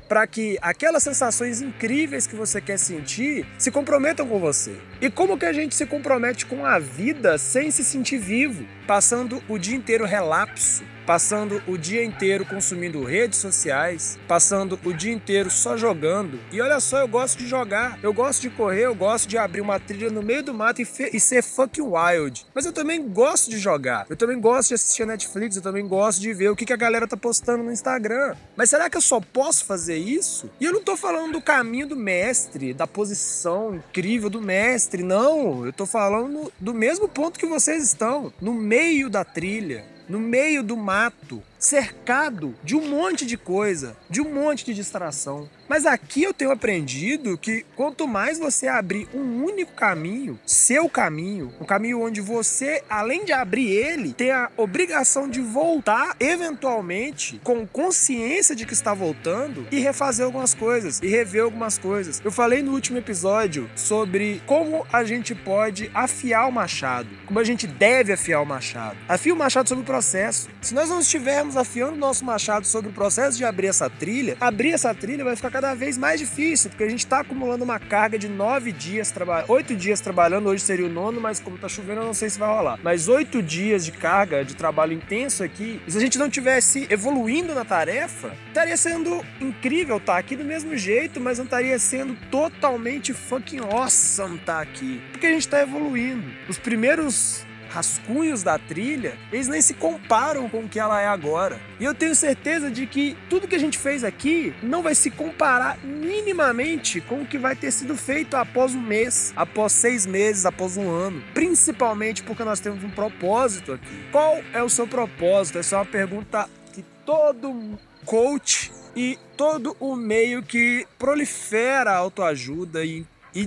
para 0.08 0.26
que 0.26 0.56
aquelas 0.62 1.02
sensações 1.02 1.60
incríveis 1.60 2.26
que 2.26 2.36
você 2.36 2.60
quer 2.60 2.78
sentir 2.78 3.46
se 3.58 3.70
comprometam 3.70 4.28
com 4.28 4.38
você. 4.38 4.76
E 5.00 5.10
como 5.10 5.38
que 5.38 5.46
a 5.46 5.52
gente 5.52 5.74
se 5.74 5.86
compromete 5.86 6.46
com 6.46 6.64
a 6.64 6.78
vida 6.78 7.36
sem 7.36 7.70
se 7.70 7.84
sentir 7.84 8.18
vivo, 8.18 8.64
passando 8.86 9.42
o 9.48 9.58
dia 9.58 9.76
inteiro 9.76 10.04
relapso, 10.04 10.84
passando 11.06 11.62
o 11.66 11.76
dia 11.76 12.04
inteiro 12.04 12.44
consumindo 12.44 13.04
redes 13.04 13.38
sociais, 13.38 14.18
passando 14.26 14.78
o 14.84 14.92
dia 14.92 15.12
inteiro 15.12 15.50
só 15.50 15.76
jogando. 15.76 16.38
E 16.52 16.60
olha 16.60 16.80
só, 16.80 16.98
eu 16.98 17.08
gosto 17.08 17.38
de 17.38 17.46
jogar, 17.46 17.98
eu 18.02 18.12
gosto 18.12 18.42
de 18.42 18.50
correr, 18.50 18.86
eu 18.86 18.94
gosto 18.94 19.28
de 19.28 19.38
abrir 19.38 19.60
uma 19.60 19.78
trilha 19.78 20.10
no 20.10 20.22
meio 20.22 20.42
do 20.42 20.54
mato 20.54 20.80
e, 20.80 20.86
e 21.12 21.20
ser 21.20 21.42
fucking 21.42 21.82
wild. 21.82 22.46
Mas 22.54 22.66
eu 22.66 22.72
também 22.72 23.08
gosto 23.08 23.50
de 23.50 23.58
jogar, 23.58 24.06
eu 24.08 24.16
também 24.16 24.40
gosto 24.40 24.68
de 24.68 24.74
assistir 24.74 25.06
Netflix, 25.06 25.56
eu 25.56 25.62
também 25.62 25.86
gosto 25.86 26.20
de 26.20 26.32
ver 26.32 26.50
o 26.50 26.56
que, 26.56 26.64
que 26.64 26.72
a 26.72 26.76
galera 26.76 27.06
tá 27.06 27.16
postando 27.16 27.62
no 27.62 27.72
Instagram. 27.72 28.34
Mas 28.56 28.70
será 28.70 28.88
que 28.88 28.96
eu 28.96 29.00
só 29.00 29.20
posso 29.20 29.64
fazer 29.64 29.96
isso? 29.96 30.50
E 30.60 30.64
eu 30.64 30.72
não 30.72 30.82
tô 30.82 30.96
falando 30.96 31.32
do 31.32 31.40
caminho 31.40 31.86
do 31.86 31.96
mestre, 31.96 32.72
da 32.72 32.86
posição 32.86 33.74
incrível 33.74 34.30
do 34.30 34.40
mestre, 34.40 35.02
não. 35.02 35.66
Eu 35.66 35.72
tô 35.72 35.86
falando 35.86 36.52
do 36.58 36.74
mesmo 36.74 37.08
ponto 37.08 37.38
que 37.38 37.46
vocês 37.46 37.82
estão, 37.84 38.32
no 38.40 38.52
meio 38.52 39.10
da 39.10 39.24
trilha 39.24 39.93
no 40.08 40.18
meio 40.18 40.62
do 40.62 40.76
mato, 40.76 41.42
cercado 41.58 42.54
de 42.62 42.76
um 42.76 42.88
monte 42.88 43.24
de 43.24 43.36
coisa, 43.36 43.96
de 44.08 44.20
um 44.20 44.32
monte 44.32 44.64
de 44.64 44.74
distração. 44.74 45.48
Mas 45.68 45.86
aqui 45.86 46.22
eu 46.22 46.34
tenho 46.34 46.50
aprendido 46.50 47.38
que 47.38 47.64
quanto 47.74 48.06
mais 48.06 48.38
você 48.38 48.68
abrir 48.68 49.08
um 49.14 49.44
único 49.44 49.72
caminho, 49.72 50.38
seu 50.46 50.88
caminho, 50.88 51.52
um 51.60 51.64
caminho 51.64 52.02
onde 52.02 52.20
você, 52.20 52.82
além 52.88 53.24
de 53.24 53.32
abrir 53.32 53.70
ele, 53.70 54.12
tem 54.12 54.30
a 54.30 54.50
obrigação 54.56 55.28
de 55.28 55.40
voltar 55.40 56.16
eventualmente 56.20 57.40
com 57.42 57.66
consciência 57.66 58.54
de 58.54 58.66
que 58.66 58.72
está 58.72 58.92
voltando 58.92 59.66
e 59.70 59.78
refazer 59.78 60.26
algumas 60.26 60.54
coisas 60.54 61.00
e 61.02 61.06
rever 61.06 61.42
algumas 61.42 61.78
coisas. 61.78 62.20
Eu 62.24 62.30
falei 62.30 62.62
no 62.62 62.72
último 62.72 62.98
episódio 62.98 63.70
sobre 63.74 64.42
como 64.46 64.86
a 64.92 65.04
gente 65.04 65.34
pode 65.34 65.90
afiar 65.94 66.48
o 66.48 66.52
machado, 66.52 67.08
como 67.26 67.38
a 67.38 67.44
gente 67.44 67.66
deve 67.66 68.12
afiar 68.12 68.42
o 68.42 68.46
machado. 68.46 68.96
Afia 69.08 69.32
o 69.32 69.36
machado 69.36 69.68
sobre 69.68 69.82
o 69.82 69.86
processo. 69.86 70.48
Se 70.60 70.74
nós 70.74 70.88
não 70.88 71.00
estivermos 71.00 71.56
afiando 71.56 71.94
o 71.94 71.98
nosso 71.98 72.24
machado 72.24 72.66
sobre 72.66 72.90
o 72.90 72.92
processo 72.92 73.36
de 73.38 73.44
abrir 73.44 73.68
essa 73.68 73.88
trilha, 73.88 74.36
abrir 74.40 74.72
essa 74.72 74.94
trilha 74.94 75.24
vai 75.24 75.36
ficar 75.36 75.53
cada 75.54 75.72
vez 75.72 75.96
mais 75.96 76.18
difícil, 76.18 76.68
porque 76.68 76.82
a 76.82 76.88
gente 76.88 77.04
está 77.04 77.20
acumulando 77.20 77.62
uma 77.62 77.78
carga 77.78 78.18
de 78.18 78.26
nove 78.26 78.72
dias 78.72 79.14
oito 79.46 79.76
dias 79.76 80.00
trabalhando, 80.00 80.48
hoje 80.48 80.64
seria 80.64 80.84
o 80.84 80.88
nono, 80.88 81.20
mas 81.20 81.38
como 81.38 81.56
tá 81.56 81.68
chovendo, 81.68 82.00
eu 82.00 82.06
não 82.06 82.12
sei 82.12 82.28
se 82.28 82.40
vai 82.40 82.48
rolar. 82.48 82.76
Mas 82.82 83.06
oito 83.06 83.40
dias 83.40 83.84
de 83.84 83.92
carga 83.92 84.44
de 84.44 84.56
trabalho 84.56 84.92
intenso 84.92 85.44
aqui, 85.44 85.80
se 85.86 85.96
a 85.96 86.00
gente 86.00 86.18
não 86.18 86.28
tivesse 86.28 86.88
evoluindo 86.90 87.54
na 87.54 87.64
tarefa, 87.64 88.34
estaria 88.48 88.76
sendo 88.76 89.24
incrível 89.40 89.98
estar 89.98 90.14
tá 90.14 90.18
aqui 90.18 90.34
do 90.34 90.44
mesmo 90.44 90.76
jeito, 90.76 91.20
mas 91.20 91.38
não 91.38 91.44
estaria 91.44 91.78
sendo 91.78 92.16
totalmente 92.32 93.12
fucking 93.12 93.60
awesome 93.60 94.34
estar 94.34 94.56
tá 94.56 94.60
aqui. 94.60 95.00
Porque 95.12 95.28
a 95.28 95.30
gente 95.30 95.42
está 95.42 95.60
evoluindo. 95.60 96.32
Os 96.48 96.58
primeiros 96.58 97.46
rascunhos 97.74 98.44
da 98.44 98.56
trilha, 98.56 99.18
eles 99.32 99.48
nem 99.48 99.60
se 99.60 99.74
comparam 99.74 100.48
com 100.48 100.60
o 100.60 100.68
que 100.68 100.78
ela 100.78 101.00
é 101.00 101.08
agora. 101.08 101.60
E 101.80 101.84
eu 101.84 101.92
tenho 101.92 102.14
certeza 102.14 102.70
de 102.70 102.86
que 102.86 103.16
tudo 103.28 103.48
que 103.48 103.56
a 103.56 103.58
gente 103.58 103.76
fez 103.76 104.04
aqui 104.04 104.54
não 104.62 104.80
vai 104.80 104.94
se 104.94 105.10
comparar 105.10 105.76
minimamente 105.84 107.00
com 107.00 107.22
o 107.22 107.26
que 107.26 107.36
vai 107.36 107.56
ter 107.56 107.72
sido 107.72 107.96
feito 107.96 108.36
após 108.36 108.76
um 108.76 108.80
mês, 108.80 109.32
após 109.34 109.72
seis 109.72 110.06
meses, 110.06 110.46
após 110.46 110.76
um 110.76 110.88
ano. 110.88 111.20
Principalmente 111.34 112.22
porque 112.22 112.44
nós 112.44 112.60
temos 112.60 112.84
um 112.84 112.90
propósito 112.90 113.72
aqui. 113.72 114.06
Qual 114.12 114.40
é 114.52 114.62
o 114.62 114.68
seu 114.68 114.86
propósito? 114.86 115.58
Essa 115.58 115.74
é 115.74 115.78
uma 115.80 115.86
pergunta 115.86 116.48
que 116.72 116.84
todo 117.04 117.76
coach 118.04 118.70
e 118.94 119.18
todo 119.36 119.76
o 119.80 119.96
meio 119.96 120.44
que 120.44 120.86
prolifera 120.96 121.92
autoajuda 121.92 122.84
e, 122.84 123.04
e, 123.34 123.44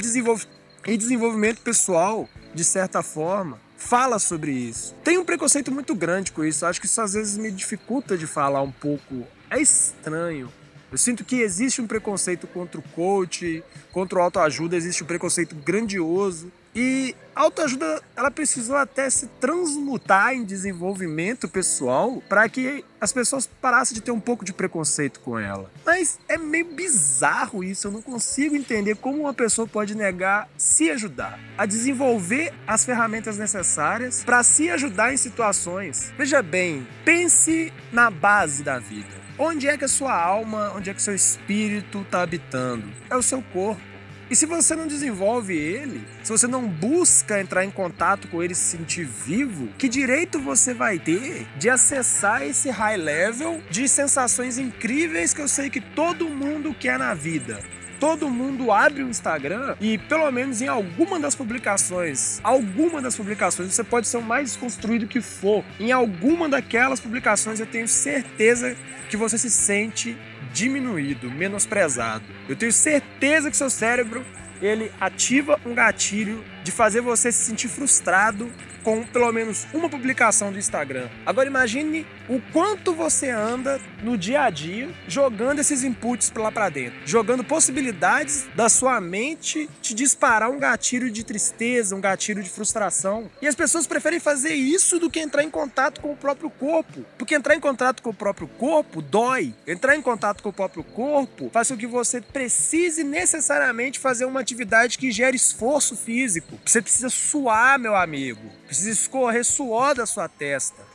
e 0.88 0.98
desenvolvimento 0.98 1.62
pessoal, 1.62 2.28
de 2.54 2.66
certa 2.66 3.02
forma, 3.02 3.66
fala 3.78 4.20
sobre 4.20 4.52
isso. 4.52 4.94
Tem 5.04 5.18
um 5.18 5.24
preconceito 5.24 5.72
muito 5.72 5.96
grande 5.96 6.32
com 6.32 6.44
isso. 6.44 6.66
Acho 6.66 6.82
que 6.82 6.88
isso 6.88 7.00
às 7.00 7.14
vezes 7.14 7.38
me 7.38 7.52
dificulta 7.52 8.18
de 8.18 8.28
falar 8.28 8.62
um 8.62 8.72
pouco. 8.72 9.26
É 9.50 9.62
estranho. 9.62 10.52
Eu 10.92 10.98
sinto 10.98 11.24
que 11.24 11.42
existe 11.42 11.82
um 11.82 11.88
preconceito 11.88 12.48
contra 12.48 12.80
o 12.80 12.84
coach, 12.84 13.64
contra 13.92 14.20
o 14.20 14.22
autoajuda, 14.22 14.76
existe 14.76 15.04
um 15.04 15.08
preconceito 15.08 15.56
grandioso. 15.56 16.52
E 16.80 17.16
autoajuda, 17.34 18.04
ela 18.16 18.30
precisou 18.30 18.76
até 18.76 19.10
se 19.10 19.26
transmutar 19.42 20.36
em 20.36 20.44
desenvolvimento 20.44 21.50
pessoal 21.50 22.22
para 22.30 22.48
que 22.48 22.86
as 23.02 23.12
pessoas 23.12 23.50
parassem 23.60 23.96
de 23.96 24.02
ter 24.02 24.12
um 24.12 24.20
pouco 24.20 24.46
de 24.46 24.54
preconceito 24.54 25.20
com 25.22 25.40
ela. 25.40 25.72
Mas 25.84 26.20
é 26.30 26.38
meio 26.38 26.66
bizarro 26.66 27.64
isso, 27.64 27.88
eu 27.88 27.92
não 27.92 28.02
consigo 28.04 28.56
entender 28.56 28.96
como 28.98 29.22
uma 29.22 29.34
pessoa 29.34 29.68
pode 29.68 29.96
negar 29.96 30.48
se 30.56 30.92
ajudar, 30.92 31.40
a 31.58 31.66
desenvolver 31.66 32.54
as 32.68 32.86
ferramentas 32.86 33.40
necessárias 33.40 34.24
para 34.24 34.44
se 34.44 34.70
ajudar 34.70 35.12
em 35.12 35.18
situações. 35.18 36.14
Veja 36.16 36.44
bem, 36.44 36.88
pense 37.04 37.74
na 37.92 38.12
base 38.12 38.62
da 38.62 38.78
vida. 38.78 39.18
Onde 39.40 39.68
é 39.68 39.78
que 39.78 39.86
a 39.86 39.88
sua 39.88 40.14
alma, 40.14 40.74
onde 40.76 40.92
é 40.92 40.94
que 40.94 41.02
seu 41.02 41.14
espírito 41.14 42.02
está 42.02 42.22
habitando? 42.22 42.88
É 43.10 43.16
o 43.16 43.22
seu 43.22 43.42
corpo. 43.42 43.82
E 44.30 44.36
se 44.36 44.46
você 44.46 44.76
não 44.76 44.88
desenvolve 44.88 45.56
ele, 45.56 46.06
se 46.22 46.32
você 46.32 46.48
não 46.48 46.68
busca 46.68 47.40
entrar 47.40 47.64
em 47.64 47.72
contato 47.72 48.28
com 48.28 48.44
ele 48.44 48.54
se 48.54 48.78
sentir 48.78 49.06
vivo, 49.06 49.70
que 49.78 49.88
direito 49.88 50.40
você 50.40 50.74
vai 50.74 51.00
ter 51.00 51.48
de 51.58 51.70
acessar 51.70 52.42
esse 52.44 52.70
high 52.70 52.98
level 52.98 53.62
de 53.70 53.88
sensações 53.88 54.58
incríveis 54.58 55.34
que 55.34 55.42
eu 55.42 55.48
sei 55.48 55.70
que 55.70 55.80
todo 55.80 56.28
mundo 56.28 56.74
quer 56.74 57.00
na 57.00 57.14
vida? 57.14 57.60
todo 58.00 58.30
mundo 58.30 58.72
abre 58.72 59.02
o 59.02 59.10
Instagram 59.10 59.76
e 59.82 59.98
pelo 59.98 60.30
menos 60.32 60.62
em 60.62 60.68
alguma 60.68 61.20
das 61.20 61.34
publicações, 61.34 62.40
alguma 62.44 63.02
das 63.02 63.16
publicações, 63.16 63.74
você 63.74 63.84
pode 63.84 64.08
ser 64.08 64.18
o 64.18 64.22
mais 64.22 64.52
desconstruído 64.52 65.08
que 65.08 65.20
for, 65.20 65.64
em 65.80 65.92
alguma 65.92 66.48
daquelas 66.48 67.00
publicações 67.00 67.60
eu 67.60 67.66
tenho 67.66 67.88
certeza 67.88 68.76
que 69.10 69.18
você 69.18 69.38
se 69.38 69.50
sente 69.50 70.18
diminuído, 70.58 71.30
menosprezado. 71.30 72.26
Eu 72.50 72.56
tenho 72.56 72.72
certeza 72.74 73.52
que 73.52 73.56
seu 73.56 73.70
cérebro 73.70 74.26
ele 74.60 74.92
ativa 75.00 75.60
um 75.64 75.76
gatilho 75.76 76.44
de 76.64 76.72
fazer 76.72 77.00
você 77.00 77.32
se 77.32 77.44
sentir 77.44 77.68
frustrado 77.68 78.52
com 78.84 79.04
pelo 79.04 79.32
menos 79.32 79.68
uma 79.72 79.88
publicação 79.88 80.52
do 80.52 80.58
Instagram. 80.58 81.10
Agora 81.26 81.48
imagine 81.48 82.08
o 82.28 82.42
quanto 82.52 82.92
você 82.92 83.30
anda 83.30 83.80
no 84.04 84.18
dia 84.18 84.44
a 84.44 84.50
dia 84.50 84.90
jogando 85.08 85.60
esses 85.60 85.84
inputs 85.84 86.32
lá 86.36 86.52
para 86.52 86.70
dentro, 86.70 87.00
jogando 87.06 87.44
possibilidades 87.44 88.48
da 88.56 88.70
sua 88.70 89.00
mente 89.00 89.70
te 89.82 89.94
disparar 89.94 90.50
um 90.50 90.60
gatilho 90.60 91.10
de 91.10 91.24
tristeza, 91.24 91.96
um 91.96 92.02
gatilho 92.02 92.44
de 92.44 92.50
frustração. 92.50 93.30
E 93.42 93.48
as 93.48 93.56
pessoas 93.56 93.88
preferem 93.88 94.20
fazer 94.20 94.54
isso 94.54 95.00
do 95.00 95.10
que 95.10 95.20
entrar 95.20 95.44
em 95.44 95.50
contato 95.50 96.02
com 96.02 96.12
o 96.12 96.16
próprio 96.16 96.50
corpo, 96.50 97.06
porque 97.18 97.36
entrar 97.36 97.56
em 97.56 97.60
contato 97.60 98.02
com 98.02 98.10
o 98.10 98.14
próprio 98.14 98.48
corpo 98.48 99.02
dói. 99.02 99.54
Entrar 99.66 99.96
em 99.96 100.02
contato 100.02 100.42
com 100.42 100.50
o 100.50 100.54
próprio 100.54 100.84
corpo 100.84 101.50
faz 101.52 101.70
com 101.70 101.78
que 101.78 101.88
você 101.88 102.22
precise 102.22 103.04
necessariamente 103.04 104.00
fazer 104.00 104.26
uma 104.26 104.40
atividade 104.40 104.98
que 104.98 105.12
gere 105.12 105.36
esforço 105.36 105.96
físico. 105.96 106.60
Você 106.66 106.82
precisa 106.82 107.10
suar, 107.10 107.80
meu 107.80 107.96
amigo. 107.96 108.42
Precisa 108.66 108.92
escorrer 108.92 109.44
suor 109.44 109.96
da 109.96 110.06
sua 110.06 110.28
testa. 110.28 110.87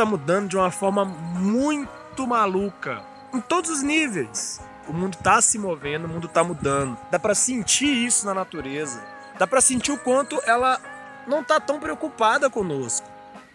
Está 0.00 0.08
mudando 0.10 0.48
de 0.48 0.56
uma 0.56 0.70
forma 0.70 1.04
muito 1.04 2.26
maluca, 2.26 3.02
em 3.34 3.40
todos 3.42 3.68
os 3.68 3.82
níveis. 3.82 4.58
O 4.88 4.94
mundo 4.94 5.12
está 5.12 5.42
se 5.42 5.58
movendo, 5.58 6.06
o 6.06 6.08
mundo 6.08 6.26
está 6.26 6.42
mudando. 6.42 6.96
Dá 7.10 7.18
para 7.18 7.34
sentir 7.34 8.06
isso 8.06 8.24
na 8.24 8.32
natureza. 8.32 8.98
Dá 9.38 9.46
para 9.46 9.60
sentir 9.60 9.92
o 9.92 9.98
quanto 9.98 10.40
ela 10.46 10.80
não 11.26 11.42
está 11.42 11.60
tão 11.60 11.78
preocupada 11.78 12.48
conosco. 12.48 13.06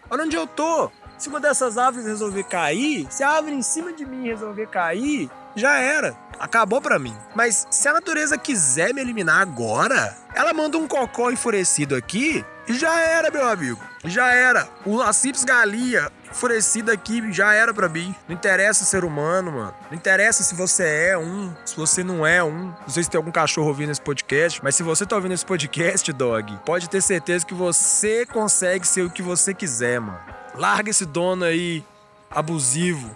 Olha 0.08 0.22
onde 0.22 0.36
eu 0.36 0.46
tô. 0.46 0.88
Se 1.18 1.28
uma 1.28 1.40
dessas 1.40 1.76
árvores 1.76 2.06
resolver 2.06 2.44
cair, 2.44 3.08
se 3.10 3.24
a 3.24 3.30
árvore 3.30 3.56
em 3.56 3.62
cima 3.62 3.92
de 3.92 4.06
mim 4.06 4.28
resolver 4.28 4.68
cair, 4.68 5.28
já 5.56 5.80
era. 5.80 6.16
Acabou 6.38 6.80
para 6.80 6.96
mim. 6.96 7.16
Mas 7.34 7.66
se 7.72 7.88
a 7.88 7.92
natureza 7.92 8.38
quiser 8.38 8.94
me 8.94 9.00
eliminar 9.00 9.40
agora, 9.40 10.16
ela 10.32 10.54
manda 10.54 10.78
um 10.78 10.86
cocó 10.86 11.28
enfurecido 11.28 11.96
aqui 11.96 12.44
já 12.68 12.98
era, 12.98 13.30
meu 13.30 13.48
amigo. 13.48 13.80
Já 14.04 14.32
era. 14.32 14.68
O 14.84 15.00
Acips 15.00 15.44
Galia 15.44 16.10
enfurecido 16.36 16.92
aqui 16.92 17.32
já 17.32 17.54
era 17.54 17.72
para 17.72 17.88
mim. 17.88 18.14
Não 18.28 18.34
interessa 18.36 18.84
ser 18.84 19.04
humano, 19.04 19.52
mano. 19.52 19.74
Não 19.90 19.96
interessa 19.96 20.42
se 20.42 20.54
você 20.54 20.84
é 20.84 21.18
um, 21.18 21.52
se 21.64 21.74
você 21.74 22.04
não 22.04 22.26
é 22.26 22.44
um. 22.44 22.66
Não 22.66 22.88
sei 22.88 23.02
se 23.02 23.10
tem 23.10 23.16
algum 23.16 23.32
cachorro 23.32 23.68
ouvindo 23.68 23.90
esse 23.90 24.00
podcast, 24.00 24.62
mas 24.62 24.76
se 24.76 24.82
você 24.82 25.06
tá 25.06 25.16
ouvindo 25.16 25.32
esse 25.32 25.46
podcast, 25.46 26.12
dog, 26.12 26.58
pode 26.66 26.90
ter 26.90 27.00
certeza 27.00 27.46
que 27.46 27.54
você 27.54 28.26
consegue 28.26 28.86
ser 28.86 29.02
o 29.02 29.10
que 29.10 29.22
você 29.22 29.54
quiser, 29.54 29.98
mano. 29.98 30.20
Larga 30.54 30.90
esse 30.90 31.06
dono 31.06 31.44
aí 31.44 31.82
abusivo 32.30 33.10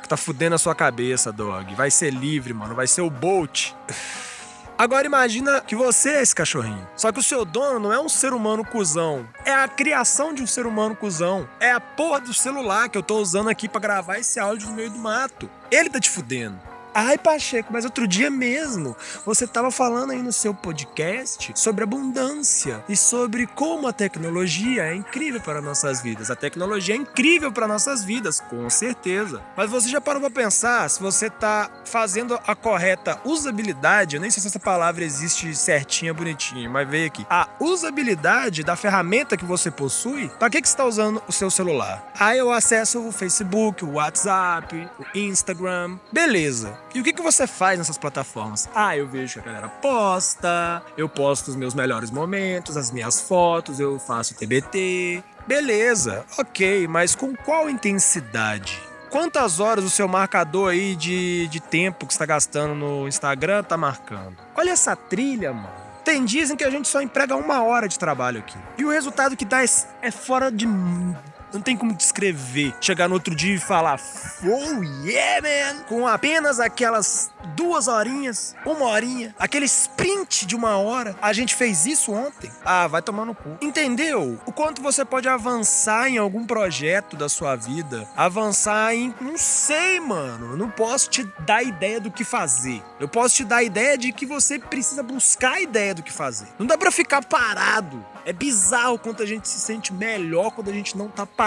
que 0.00 0.08
tá 0.08 0.16
fudendo 0.16 0.54
a 0.54 0.58
sua 0.58 0.74
cabeça, 0.74 1.32
dog. 1.32 1.74
Vai 1.74 1.90
ser 1.90 2.10
livre, 2.12 2.54
mano. 2.54 2.74
Vai 2.76 2.86
ser 2.86 3.00
o 3.00 3.10
Bolt. 3.10 3.72
Agora 4.80 5.06
imagina 5.06 5.60
que 5.60 5.76
você 5.76 6.08
é 6.08 6.22
esse 6.22 6.34
cachorrinho. 6.34 6.88
Só 6.96 7.12
que 7.12 7.18
o 7.18 7.22
seu 7.22 7.44
dono 7.44 7.78
não 7.78 7.92
é 7.92 8.00
um 8.00 8.08
ser 8.08 8.32
humano 8.32 8.64
cuzão. 8.64 9.28
É 9.44 9.52
a 9.52 9.68
criação 9.68 10.32
de 10.32 10.42
um 10.42 10.46
ser 10.46 10.64
humano 10.64 10.96
cuzão. 10.96 11.46
É 11.60 11.70
a 11.70 11.78
porra 11.78 12.18
do 12.18 12.32
celular 12.32 12.88
que 12.88 12.96
eu 12.96 13.02
tô 13.02 13.18
usando 13.18 13.50
aqui 13.50 13.68
para 13.68 13.78
gravar 13.78 14.18
esse 14.18 14.40
áudio 14.40 14.70
no 14.70 14.74
meio 14.74 14.88
do 14.88 14.98
mato. 14.98 15.50
Ele 15.70 15.90
tá 15.90 16.00
te 16.00 16.08
fudendo. 16.08 16.58
Ai, 16.94 17.16
Pacheco, 17.16 17.72
mas 17.72 17.84
outro 17.84 18.06
dia 18.06 18.30
mesmo 18.30 18.96
você 19.24 19.44
estava 19.44 19.70
falando 19.70 20.10
aí 20.10 20.22
no 20.22 20.32
seu 20.32 20.52
podcast 20.52 21.52
sobre 21.54 21.84
abundância 21.84 22.84
e 22.88 22.96
sobre 22.96 23.46
como 23.46 23.86
a 23.86 23.92
tecnologia 23.92 24.86
é 24.86 24.94
incrível 24.94 25.40
para 25.40 25.60
nossas 25.60 26.00
vidas. 26.02 26.30
A 26.30 26.36
tecnologia 26.36 26.94
é 26.94 26.98
incrível 26.98 27.52
para 27.52 27.68
nossas 27.68 28.02
vidas, 28.02 28.40
com 28.40 28.68
certeza. 28.68 29.40
Mas 29.56 29.70
você 29.70 29.88
já 29.88 30.00
parou 30.00 30.20
para 30.20 30.30
pensar 30.30 30.88
se 30.90 31.00
você 31.00 31.26
está 31.26 31.70
fazendo 31.84 32.38
a 32.46 32.54
correta 32.54 33.20
usabilidade? 33.24 34.16
Eu 34.16 34.22
nem 34.22 34.30
sei 34.30 34.40
se 34.40 34.48
essa 34.48 34.58
palavra 34.58 35.04
existe 35.04 35.54
certinha, 35.54 36.12
bonitinha, 36.12 36.68
mas 36.68 36.88
veio 36.88 37.06
aqui. 37.06 37.24
A 37.30 37.48
usabilidade 37.60 38.64
da 38.64 38.74
ferramenta 38.74 39.36
que 39.36 39.44
você 39.44 39.70
possui. 39.70 40.28
Para 40.38 40.50
que, 40.50 40.60
que 40.60 40.68
você 40.68 40.74
está 40.74 40.84
usando 40.84 41.22
o 41.28 41.32
seu 41.32 41.50
celular? 41.50 42.10
Aí 42.18 42.38
eu 42.38 42.50
acesso 42.50 43.06
o 43.06 43.12
Facebook, 43.12 43.84
o 43.84 43.92
WhatsApp, 43.92 44.88
o 44.98 45.18
Instagram. 45.18 45.98
Beleza. 46.12 46.79
E 46.92 47.00
o 47.00 47.04
que, 47.04 47.12
que 47.12 47.22
você 47.22 47.46
faz 47.46 47.78
nessas 47.78 47.96
plataformas? 47.96 48.68
Ah, 48.74 48.96
eu 48.96 49.06
vejo 49.06 49.34
que 49.34 49.40
a 49.40 49.42
galera 49.42 49.68
posta, 49.68 50.82
eu 50.96 51.08
posto 51.08 51.48
os 51.48 51.56
meus 51.56 51.72
melhores 51.72 52.10
momentos, 52.10 52.76
as 52.76 52.90
minhas 52.90 53.20
fotos, 53.20 53.78
eu 53.78 53.98
faço 53.98 54.34
TBT. 54.34 55.22
Beleza, 55.46 56.24
ok, 56.36 56.88
mas 56.88 57.14
com 57.14 57.34
qual 57.36 57.70
intensidade? 57.70 58.80
Quantas 59.08 59.60
horas 59.60 59.84
o 59.84 59.90
seu 59.90 60.08
marcador 60.08 60.70
aí 60.70 60.96
de, 60.96 61.48
de 61.48 61.60
tempo 61.60 62.06
que 62.06 62.12
está 62.12 62.26
gastando 62.26 62.74
no 62.74 63.06
Instagram 63.08 63.62
tá 63.62 63.76
marcando? 63.76 64.36
Olha 64.56 64.70
essa 64.70 64.94
trilha, 64.94 65.52
mano. 65.52 65.90
Tem 66.04 66.24
dias 66.24 66.50
em 66.50 66.56
que 66.56 66.64
a 66.64 66.70
gente 66.70 66.88
só 66.88 67.00
emprega 67.00 67.36
uma 67.36 67.62
hora 67.62 67.88
de 67.88 67.98
trabalho 67.98 68.38
aqui. 68.40 68.56
E 68.78 68.84
o 68.84 68.90
resultado 68.90 69.36
que 69.36 69.44
dá 69.44 69.62
é, 69.62 69.66
é 70.02 70.10
fora 70.10 70.50
de 70.50 70.66
não 71.52 71.60
tem 71.60 71.76
como 71.76 71.94
descrever. 71.94 72.74
Chegar 72.80 73.08
no 73.08 73.14
outro 73.14 73.34
dia 73.34 73.54
e 73.54 73.58
falar, 73.58 74.00
oh 74.44 74.82
yeah, 75.04 75.40
man! 75.42 75.82
Com 75.84 76.06
apenas 76.06 76.60
aquelas 76.60 77.30
duas 77.54 77.88
horinhas, 77.88 78.54
uma 78.64 78.86
horinha, 78.86 79.34
aquele 79.38 79.66
sprint 79.66 80.46
de 80.46 80.54
uma 80.54 80.78
hora. 80.78 81.16
A 81.20 81.32
gente 81.32 81.54
fez 81.54 81.86
isso 81.86 82.12
ontem. 82.12 82.50
Ah, 82.64 82.86
vai 82.86 83.02
tomar 83.02 83.24
no 83.24 83.34
cu. 83.34 83.56
Entendeu? 83.60 84.38
O 84.46 84.52
quanto 84.52 84.82
você 84.82 85.04
pode 85.04 85.28
avançar 85.28 86.08
em 86.08 86.18
algum 86.18 86.46
projeto 86.46 87.16
da 87.16 87.28
sua 87.28 87.56
vida? 87.56 88.08
Avançar 88.16 88.94
em. 88.94 89.14
Não 89.20 89.36
sei, 89.36 90.00
mano. 90.00 90.52
Eu 90.52 90.56
não 90.56 90.70
posso 90.70 91.10
te 91.10 91.28
dar 91.40 91.62
ideia 91.62 92.00
do 92.00 92.10
que 92.10 92.24
fazer. 92.24 92.82
Eu 92.98 93.08
posso 93.08 93.36
te 93.36 93.44
dar 93.44 93.56
a 93.56 93.62
ideia 93.62 93.96
de 93.96 94.12
que 94.12 94.26
você 94.26 94.58
precisa 94.58 95.02
buscar 95.02 95.54
a 95.54 95.60
ideia 95.60 95.94
do 95.94 96.02
que 96.02 96.12
fazer. 96.12 96.48
Não 96.58 96.66
dá 96.66 96.76
pra 96.76 96.90
ficar 96.90 97.24
parado. 97.24 98.04
É 98.24 98.32
bizarro 98.32 98.98
quanto 98.98 99.22
a 99.22 99.26
gente 99.26 99.48
se 99.48 99.58
sente 99.60 99.92
melhor 99.92 100.50
quando 100.50 100.68
a 100.68 100.72
gente 100.72 100.96
não 100.96 101.08
tá 101.08 101.24
parado. 101.24 101.39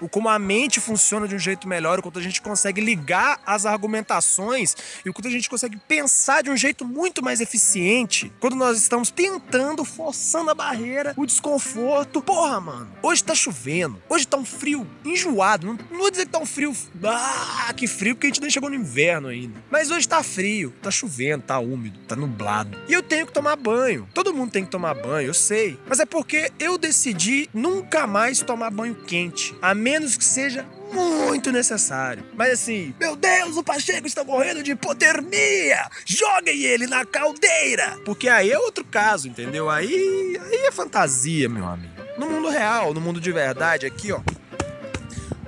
O 0.00 0.08
como 0.08 0.28
a 0.28 0.38
mente 0.38 0.80
funciona 0.80 1.28
de 1.28 1.34
um 1.34 1.38
jeito 1.38 1.68
melhor, 1.68 1.98
o 1.98 2.02
quanto 2.02 2.18
a 2.18 2.22
gente 2.22 2.40
consegue 2.40 2.80
ligar 2.80 3.38
as 3.44 3.66
argumentações 3.66 4.74
e 5.04 5.10
o 5.10 5.12
quanto 5.12 5.28
a 5.28 5.30
gente 5.30 5.48
consegue 5.48 5.76
pensar 5.76 6.42
de 6.42 6.50
um 6.50 6.56
jeito 6.56 6.84
muito 6.84 7.22
mais 7.22 7.40
eficiente 7.40 8.32
quando 8.40 8.56
nós 8.56 8.78
estamos 8.78 9.10
tentando, 9.10 9.84
forçando 9.84 10.50
a 10.50 10.54
barreira, 10.54 11.12
o 11.16 11.26
desconforto. 11.26 12.22
Porra, 12.22 12.60
mano, 12.60 12.90
hoje 13.02 13.22
tá 13.22 13.34
chovendo, 13.34 14.02
hoje 14.08 14.26
tá 14.26 14.36
um 14.36 14.44
frio 14.44 14.86
enjoado. 15.04 15.66
Não, 15.66 15.78
não 15.90 15.98
vou 15.98 16.10
dizer 16.10 16.26
que 16.26 16.32
tá 16.32 16.38
um 16.38 16.46
frio, 16.46 16.74
ah, 17.04 17.72
que 17.76 17.86
frio, 17.86 18.14
porque 18.14 18.26
a 18.26 18.30
gente 18.30 18.40
nem 18.40 18.50
chegou 18.50 18.70
no 18.70 18.76
inverno 18.76 19.28
ainda. 19.28 19.62
Mas 19.70 19.90
hoje 19.90 20.08
tá 20.08 20.22
frio, 20.22 20.72
tá 20.80 20.90
chovendo, 20.90 21.44
tá 21.44 21.58
úmido, 21.58 21.98
tá 22.08 22.16
nublado. 22.16 22.78
E 22.88 22.92
eu 22.92 23.02
tenho 23.02 23.26
que 23.26 23.32
tomar 23.32 23.56
banho. 23.56 24.08
Todo 24.14 24.32
mundo 24.32 24.50
tem 24.50 24.64
que 24.64 24.70
tomar 24.70 24.94
banho, 24.94 25.28
eu 25.28 25.34
sei. 25.34 25.78
Mas 25.86 26.00
é 26.00 26.06
porque 26.06 26.50
eu 26.58 26.78
decidi 26.78 27.48
nunca 27.52 28.06
mais 28.06 28.40
tomar 28.40 28.70
banho 28.70 28.94
quente, 29.10 29.52
a 29.60 29.74
menos 29.74 30.16
que 30.16 30.24
seja 30.24 30.64
muito 30.92 31.50
necessário. 31.50 32.22
Mas 32.36 32.52
assim, 32.52 32.94
meu 33.00 33.16
Deus, 33.16 33.56
o 33.56 33.64
Pacheco 33.64 34.06
está 34.06 34.22
morrendo 34.22 34.62
de 34.62 34.70
hipotermia! 34.70 35.90
Joguem 36.04 36.62
ele 36.62 36.86
na 36.86 37.04
caldeira! 37.04 37.98
Porque 38.04 38.28
aí 38.28 38.52
é 38.52 38.58
outro 38.58 38.84
caso, 38.84 39.26
entendeu? 39.26 39.68
Aí, 39.68 40.40
aí 40.40 40.66
é 40.66 40.70
fantasia, 40.70 41.48
meu 41.48 41.66
amigo. 41.66 41.92
No 42.16 42.30
mundo 42.30 42.50
real, 42.50 42.94
no 42.94 43.00
mundo 43.00 43.20
de 43.20 43.32
verdade, 43.32 43.84
aqui, 43.84 44.12
ó. 44.12 44.20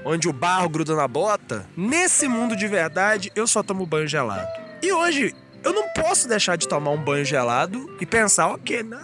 Onde 0.04 0.28
o 0.28 0.32
barro 0.32 0.68
gruda 0.68 0.96
na 0.96 1.06
bota, 1.06 1.64
nesse 1.76 2.26
mundo 2.26 2.56
de 2.56 2.66
verdade, 2.66 3.30
eu 3.36 3.46
só 3.46 3.62
tomo 3.62 3.86
banho 3.86 4.08
gelado. 4.08 4.48
E 4.82 4.92
hoje, 4.92 5.32
eu 5.62 5.72
não 5.72 5.88
posso 5.90 6.26
deixar 6.26 6.56
de 6.56 6.66
tomar 6.66 6.90
um 6.90 7.00
banho 7.00 7.24
gelado 7.24 7.96
e 8.00 8.06
pensar, 8.06 8.48
ok, 8.48 8.82
não, 8.82 8.98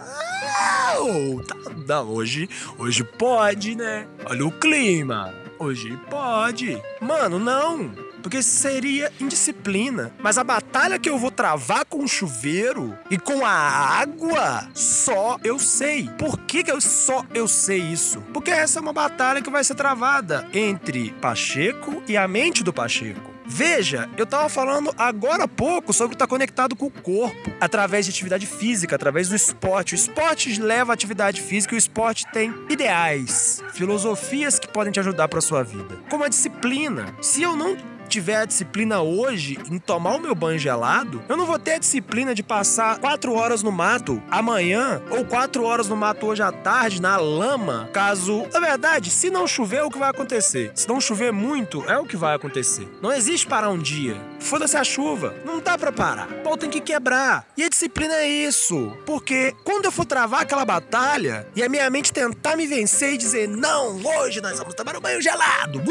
tá, 1.87 2.01
hoje, 2.01 2.49
hoje 2.77 3.03
pode, 3.03 3.75
né? 3.75 4.07
Olha 4.25 4.45
o 4.45 4.51
clima. 4.51 5.33
Hoje 5.57 5.97
pode. 6.09 6.81
Mano, 7.01 7.37
não. 7.39 7.91
Porque 8.21 8.41
seria 8.43 9.11
indisciplina. 9.19 10.13
Mas 10.19 10.37
a 10.37 10.43
batalha 10.43 10.99
que 10.99 11.09
eu 11.09 11.17
vou 11.17 11.31
travar 11.31 11.85
com 11.85 12.03
o 12.03 12.07
chuveiro 12.07 12.97
e 13.09 13.17
com 13.17 13.45
a 13.45 13.51
água, 13.51 14.69
só 14.73 15.37
eu 15.43 15.57
sei. 15.57 16.09
Por 16.17 16.37
que, 16.39 16.63
que 16.63 16.71
eu 16.71 16.79
só 16.79 17.25
eu 17.33 17.47
sei 17.47 17.79
isso? 17.79 18.21
Porque 18.33 18.51
essa 18.51 18.79
é 18.79 18.81
uma 18.81 18.93
batalha 18.93 19.41
que 19.41 19.49
vai 19.49 19.63
ser 19.63 19.75
travada 19.75 20.47
entre 20.53 21.11
Pacheco 21.21 22.03
e 22.07 22.15
a 22.15 22.27
mente 22.27 22.63
do 22.63 22.71
Pacheco. 22.71 23.38
Veja, 23.51 24.07
eu 24.15 24.27
tava 24.27 24.47
falando 24.47 24.93
agora 24.95 25.45
há 25.45 25.47
pouco 25.47 25.91
sobre 25.91 26.13
estar 26.13 26.27
conectado 26.27 26.75
com 26.75 26.85
o 26.85 26.91
corpo, 26.91 27.51
através 27.59 28.05
de 28.05 28.11
atividade 28.11 28.45
física, 28.45 28.95
através 28.95 29.27
do 29.27 29.35
esporte. 29.35 29.93
O 29.93 29.95
esporte 29.95 30.61
leva 30.61 30.93
à 30.93 30.93
atividade 30.93 31.41
física 31.41 31.73
e 31.73 31.77
o 31.77 31.79
esporte 31.79 32.27
tem 32.31 32.53
ideais, 32.69 33.63
filosofias 33.73 34.59
que 34.59 34.67
podem 34.67 34.93
te 34.93 34.99
ajudar 34.99 35.27
para 35.27 35.41
sua 35.41 35.63
vida. 35.63 35.97
Como 36.11 36.23
a 36.23 36.29
disciplina. 36.29 37.07
Se 37.21 37.41
eu 37.41 37.55
não 37.55 37.75
tiver 38.09 38.37
a 38.37 38.45
disciplina 38.45 39.01
hoje 39.01 39.57
em 39.69 39.77
tomar 39.77 40.15
o 40.15 40.19
meu 40.19 40.35
banho 40.35 40.59
gelado, 40.59 41.23
eu 41.29 41.37
não 41.37 41.45
vou 41.45 41.59
ter 41.59 41.73
a 41.73 41.77
disciplina 41.77 42.33
de 42.33 42.43
passar 42.43 42.99
quatro 42.99 43.33
horas 43.33 43.63
no 43.63 43.71
mato 43.71 44.21
amanhã 44.29 45.01
ou 45.11 45.23
quatro 45.23 45.63
horas 45.63 45.87
no 45.87 45.95
mato 45.95 46.25
hoje 46.25 46.41
à 46.41 46.51
tarde 46.51 47.01
na 47.01 47.17
lama. 47.17 47.89
Caso, 47.93 48.45
na 48.51 48.59
verdade, 48.59 49.09
se 49.09 49.29
não 49.29 49.47
chover, 49.47 49.77
é 49.77 49.83
o 49.83 49.89
que 49.89 49.99
vai 49.99 50.09
acontecer. 50.09 50.71
Se 50.75 50.87
não 50.87 50.99
chover 50.99 51.31
muito, 51.31 51.83
é 51.89 51.97
o 51.97 52.05
que 52.05 52.17
vai 52.17 52.35
acontecer. 52.35 52.89
Não 53.01 53.13
existe 53.13 53.45
parar 53.45 53.69
um 53.69 53.77
dia. 53.77 54.19
Foda-se 54.39 54.75
a 54.75 54.83
chuva. 54.83 55.35
Não 55.45 55.59
dá 55.59 55.77
pra 55.77 55.91
parar. 55.91 56.27
O 56.29 56.43
pau 56.43 56.57
tem 56.57 56.69
que 56.69 56.81
quebrar. 56.81 57.45
E 57.55 57.63
a 57.63 57.69
disciplina 57.69 58.15
é 58.15 58.27
isso. 58.27 58.91
Porque 59.05 59.53
quando 59.63 59.85
eu 59.85 59.91
for 59.91 60.05
travar 60.05 60.41
aquela 60.41 60.65
batalha 60.65 61.47
e 61.55 61.61
a 61.61 61.69
minha 61.69 61.89
mente 61.89 62.11
tentar 62.11 62.55
me 62.55 62.65
vencer 62.65 63.13
e 63.13 63.17
dizer, 63.17 63.47
não, 63.47 64.01
hoje 64.03 64.41
nós 64.41 64.57
vamos 64.57 64.73
tomar 64.73 64.95
um 64.95 65.01
banho 65.01 65.21
gelado. 65.21 65.83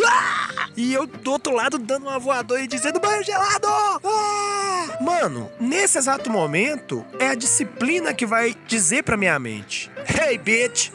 E 0.76 0.92
eu 0.92 1.06
do 1.06 1.30
outro 1.30 1.54
lado 1.54 1.78
dando 1.78 2.07
uma 2.08 2.18
voadora 2.18 2.62
e 2.62 2.66
dizendo 2.66 2.98
banho 2.98 3.22
gelado! 3.22 3.66
Ah! 3.68 4.98
Mano, 5.00 5.50
nesse 5.60 5.98
exato 5.98 6.30
momento, 6.30 7.04
é 7.18 7.28
a 7.28 7.34
disciplina 7.34 8.14
que 8.14 8.26
vai 8.26 8.54
dizer 8.66 9.02
pra 9.04 9.16
minha 9.16 9.38
mente: 9.38 9.90
Hey, 10.08 10.38
bitch! 10.38 10.90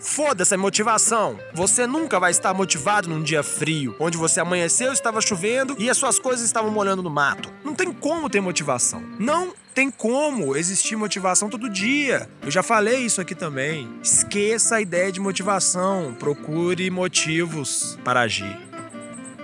Foda-se 0.00 0.54
a 0.54 0.58
motivação. 0.58 1.38
Você 1.54 1.86
nunca 1.86 2.20
vai 2.20 2.30
estar 2.30 2.52
motivado 2.52 3.08
num 3.08 3.22
dia 3.22 3.42
frio, 3.42 3.96
onde 3.98 4.18
você 4.18 4.38
amanheceu, 4.38 4.92
estava 4.92 5.20
chovendo 5.22 5.74
e 5.78 5.88
as 5.88 5.96
suas 5.96 6.18
coisas 6.18 6.44
estavam 6.44 6.70
molhando 6.70 7.02
no 7.02 7.08
mato. 7.08 7.50
Não 7.64 7.74
tem 7.74 7.90
como 7.90 8.28
ter 8.28 8.40
motivação. 8.40 9.02
Não 9.18 9.54
tem 9.74 9.90
como 9.90 10.56
existir 10.56 10.94
motivação 10.94 11.48
todo 11.48 11.70
dia. 11.70 12.28
Eu 12.42 12.50
já 12.50 12.62
falei 12.62 12.98
isso 12.98 13.18
aqui 13.18 13.34
também. 13.34 13.88
Esqueça 14.02 14.76
a 14.76 14.80
ideia 14.80 15.10
de 15.10 15.20
motivação. 15.20 16.14
Procure 16.18 16.90
motivos 16.90 17.98
para 18.04 18.20
agir. 18.20 18.73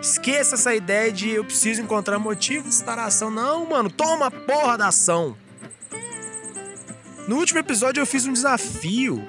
Esqueça 0.00 0.54
essa 0.54 0.74
ideia 0.74 1.12
de 1.12 1.30
eu 1.30 1.44
preciso 1.44 1.82
encontrar 1.82 2.18
motivos 2.18 2.80
para 2.80 3.02
a 3.02 3.06
ação. 3.06 3.30
Não, 3.30 3.66
mano, 3.66 3.90
toma 3.90 4.26
a 4.26 4.30
porra 4.30 4.78
da 4.78 4.88
ação. 4.88 5.36
No 7.28 7.36
último 7.36 7.58
episódio 7.58 8.00
eu 8.00 8.06
fiz 8.06 8.26
um 8.26 8.32
desafio. 8.32 9.22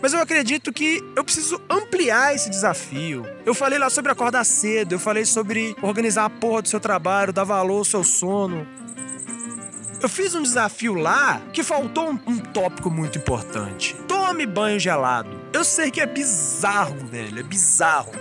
Mas 0.00 0.12
eu 0.12 0.20
acredito 0.20 0.72
que 0.72 1.02
eu 1.14 1.22
preciso 1.24 1.60
ampliar 1.68 2.34
esse 2.34 2.48
desafio. 2.48 3.26
Eu 3.44 3.54
falei 3.54 3.78
lá 3.78 3.90
sobre 3.90 4.12
acordar 4.12 4.44
cedo, 4.44 4.92
eu 4.92 4.98
falei 4.98 5.24
sobre 5.24 5.76
organizar 5.82 6.24
a 6.24 6.30
porra 6.30 6.62
do 6.62 6.68
seu 6.68 6.80
trabalho, 6.80 7.32
dar 7.32 7.44
valor 7.44 7.78
ao 7.78 7.84
seu 7.84 8.04
sono. 8.04 8.66
Eu 10.00 10.08
fiz 10.08 10.34
um 10.34 10.42
desafio 10.42 10.94
lá 10.94 11.40
que 11.52 11.62
faltou 11.62 12.10
um, 12.10 12.20
um, 12.26 12.38
tópico 12.38 12.90
muito 12.90 13.18
importante. 13.18 13.94
Tome 14.06 14.46
banho 14.46 14.78
gelado. 14.78 15.30
Eu 15.52 15.64
sei 15.64 15.90
que 15.90 16.00
é 16.00 16.06
bizarro, 16.06 16.96
velho, 17.06 17.40
é 17.40 17.42
bizarro. 17.42 18.12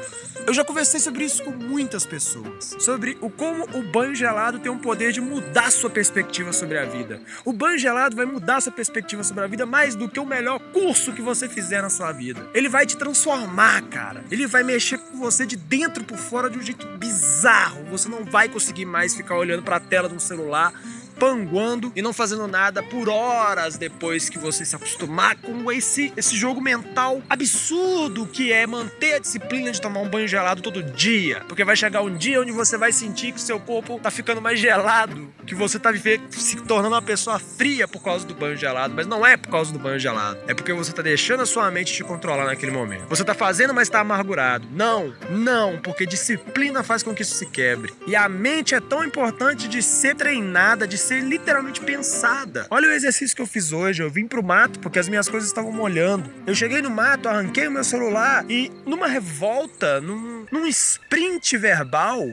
Eu 0.47 0.53
já 0.53 0.63
conversei 0.63 0.99
sobre 0.99 1.25
isso 1.25 1.43
com 1.43 1.49
muitas 1.49 2.05
pessoas, 2.05 2.75
sobre 2.77 3.17
o 3.19 3.31
como 3.31 3.63
o 3.75 3.81
banho 3.81 4.13
gelado 4.13 4.59
tem 4.59 4.71
um 4.71 4.77
poder 4.77 5.11
de 5.11 5.19
mudar 5.19 5.71
sua 5.71 5.89
perspectiva 5.89 6.53
sobre 6.53 6.77
a 6.77 6.85
vida. 6.85 7.19
O 7.43 7.51
banho 7.51 7.79
gelado 7.79 8.15
vai 8.15 8.27
mudar 8.27 8.61
sua 8.61 8.71
perspectiva 8.71 9.23
sobre 9.23 9.43
a 9.43 9.47
vida 9.47 9.65
mais 9.65 9.95
do 9.95 10.07
que 10.07 10.19
o 10.19 10.25
melhor 10.25 10.59
curso 10.71 11.13
que 11.13 11.21
você 11.21 11.49
fizer 11.49 11.81
na 11.81 11.89
sua 11.89 12.11
vida. 12.11 12.47
Ele 12.53 12.69
vai 12.69 12.85
te 12.85 12.95
transformar, 12.95 13.81
cara. 13.89 14.23
Ele 14.29 14.45
vai 14.45 14.61
mexer 14.61 14.99
com 14.99 15.17
você 15.17 15.47
de 15.47 15.55
dentro 15.55 16.03
por 16.03 16.17
fora 16.17 16.47
de 16.47 16.59
um 16.59 16.61
jeito 16.61 16.85
bizarro. 16.97 17.83
Você 17.85 18.07
não 18.07 18.23
vai 18.23 18.47
conseguir 18.47 18.85
mais 18.85 19.15
ficar 19.15 19.35
olhando 19.35 19.63
para 19.63 19.77
a 19.77 19.79
tela 19.79 20.07
de 20.07 20.13
um 20.13 20.19
celular 20.19 20.71
panguando 21.17 21.91
e 21.95 22.01
não 22.01 22.13
fazendo 22.13 22.47
nada 22.47 22.83
por 22.83 23.09
horas 23.09 23.77
depois 23.77 24.29
que 24.29 24.37
você 24.37 24.65
se 24.65 24.75
acostumar 24.75 25.35
com 25.37 25.71
esse, 25.71 26.13
esse 26.15 26.35
jogo 26.35 26.61
mental 26.61 27.21
absurdo 27.29 28.25
que 28.25 28.51
é 28.51 28.65
manter 28.67 29.15
a 29.15 29.19
disciplina 29.19 29.71
de 29.71 29.81
tomar 29.81 30.01
um 30.01 30.09
banho 30.09 30.27
gelado 30.27 30.61
todo 30.61 30.83
dia. 30.83 31.41
Porque 31.47 31.63
vai 31.63 31.75
chegar 31.75 32.01
um 32.01 32.15
dia 32.15 32.41
onde 32.41 32.51
você 32.51 32.77
vai 32.77 32.91
sentir 32.91 33.31
que 33.31 33.37
o 33.37 33.41
seu 33.41 33.59
corpo 33.59 33.99
tá 33.99 34.11
ficando 34.11 34.41
mais 34.41 34.59
gelado, 34.59 35.33
que 35.45 35.55
você 35.55 35.79
tá 35.79 35.91
se 36.29 36.55
tornando 36.57 36.95
uma 36.95 37.01
pessoa 37.01 37.39
fria 37.39 37.87
por 37.87 38.01
causa 38.01 38.25
do 38.25 38.33
banho 38.33 38.57
gelado, 38.57 38.93
mas 38.95 39.07
não 39.07 39.25
é 39.25 39.37
por 39.37 39.49
causa 39.49 39.71
do 39.71 39.79
banho 39.79 39.99
gelado. 39.99 40.39
É 40.47 40.53
porque 40.53 40.73
você 40.73 40.91
tá 40.91 41.01
deixando 41.01 41.41
a 41.41 41.45
sua 41.45 41.69
mente 41.71 41.93
te 41.93 42.03
controlar 42.03 42.45
naquele 42.45 42.71
momento. 42.71 43.05
Você 43.07 43.23
tá 43.23 43.33
fazendo, 43.33 43.73
mas 43.73 43.89
tá 43.89 43.99
amargurado. 43.99 44.67
Não, 44.71 45.13
não, 45.29 45.77
porque 45.79 46.05
disciplina 46.05 46.83
faz 46.83 47.03
com 47.03 47.13
que 47.13 47.21
isso 47.21 47.35
se 47.35 47.45
quebre. 47.45 47.93
E 48.07 48.15
a 48.15 48.27
mente 48.27 48.75
é 48.75 48.79
tão 48.79 49.03
importante 49.03 49.67
de 49.67 49.81
ser 49.81 50.15
treinada, 50.15 50.87
de 50.87 50.97
ser 51.05 51.21
literalmente 51.21 51.81
pensada. 51.81 52.65
Olha 52.69 52.89
o 52.89 52.91
exercício 52.91 53.35
que 53.35 53.41
eu 53.41 53.47
fiz 53.47 53.71
hoje. 53.71 54.01
Eu 54.01 54.09
vim 54.09 54.27
pro 54.27 54.43
mato 54.43 54.79
porque 54.79 54.97
as 54.97 55.07
minhas 55.07 55.29
coisas 55.29 55.49
estavam 55.49 55.71
molhando. 55.71 56.31
Eu 56.47 56.55
cheguei 56.55 56.81
no 56.81 56.89
mato, 56.89 57.29
arranquei 57.29 57.67
o 57.67 57.71
meu 57.71 57.83
celular 57.83 58.43
e, 58.49 58.71
numa 58.85 59.07
revolta, 59.07 60.01
num, 60.01 60.45
num 60.51 60.65
sprint 60.65 61.57
verbal, 61.57 62.25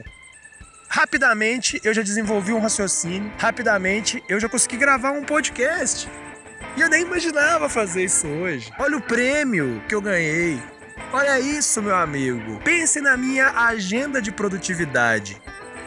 rapidamente 0.89 1.79
eu 1.83 1.93
já 1.93 2.01
desenvolvi 2.01 2.51
um 2.51 2.59
raciocínio. 2.59 3.31
Rapidamente 3.37 4.23
eu 4.27 4.39
já 4.39 4.49
consegui 4.49 4.77
gravar 4.77 5.11
um 5.11 5.23
podcast. 5.23 6.09
E 6.75 6.81
eu 6.81 6.89
nem 6.89 7.03
imaginava 7.03 7.69
fazer 7.69 8.05
isso 8.05 8.27
hoje. 8.27 8.71
Olha 8.79 8.97
o 8.97 9.01
prêmio 9.01 9.83
que 9.87 9.93
eu 9.93 10.01
ganhei. 10.01 10.59
Olha 11.11 11.39
isso, 11.39 11.79
meu 11.79 11.95
amigo. 11.95 12.59
Pense 12.63 12.99
na 12.99 13.15
minha 13.15 13.49
agenda 13.49 14.19
de 14.19 14.31
produtividade. 14.31 15.39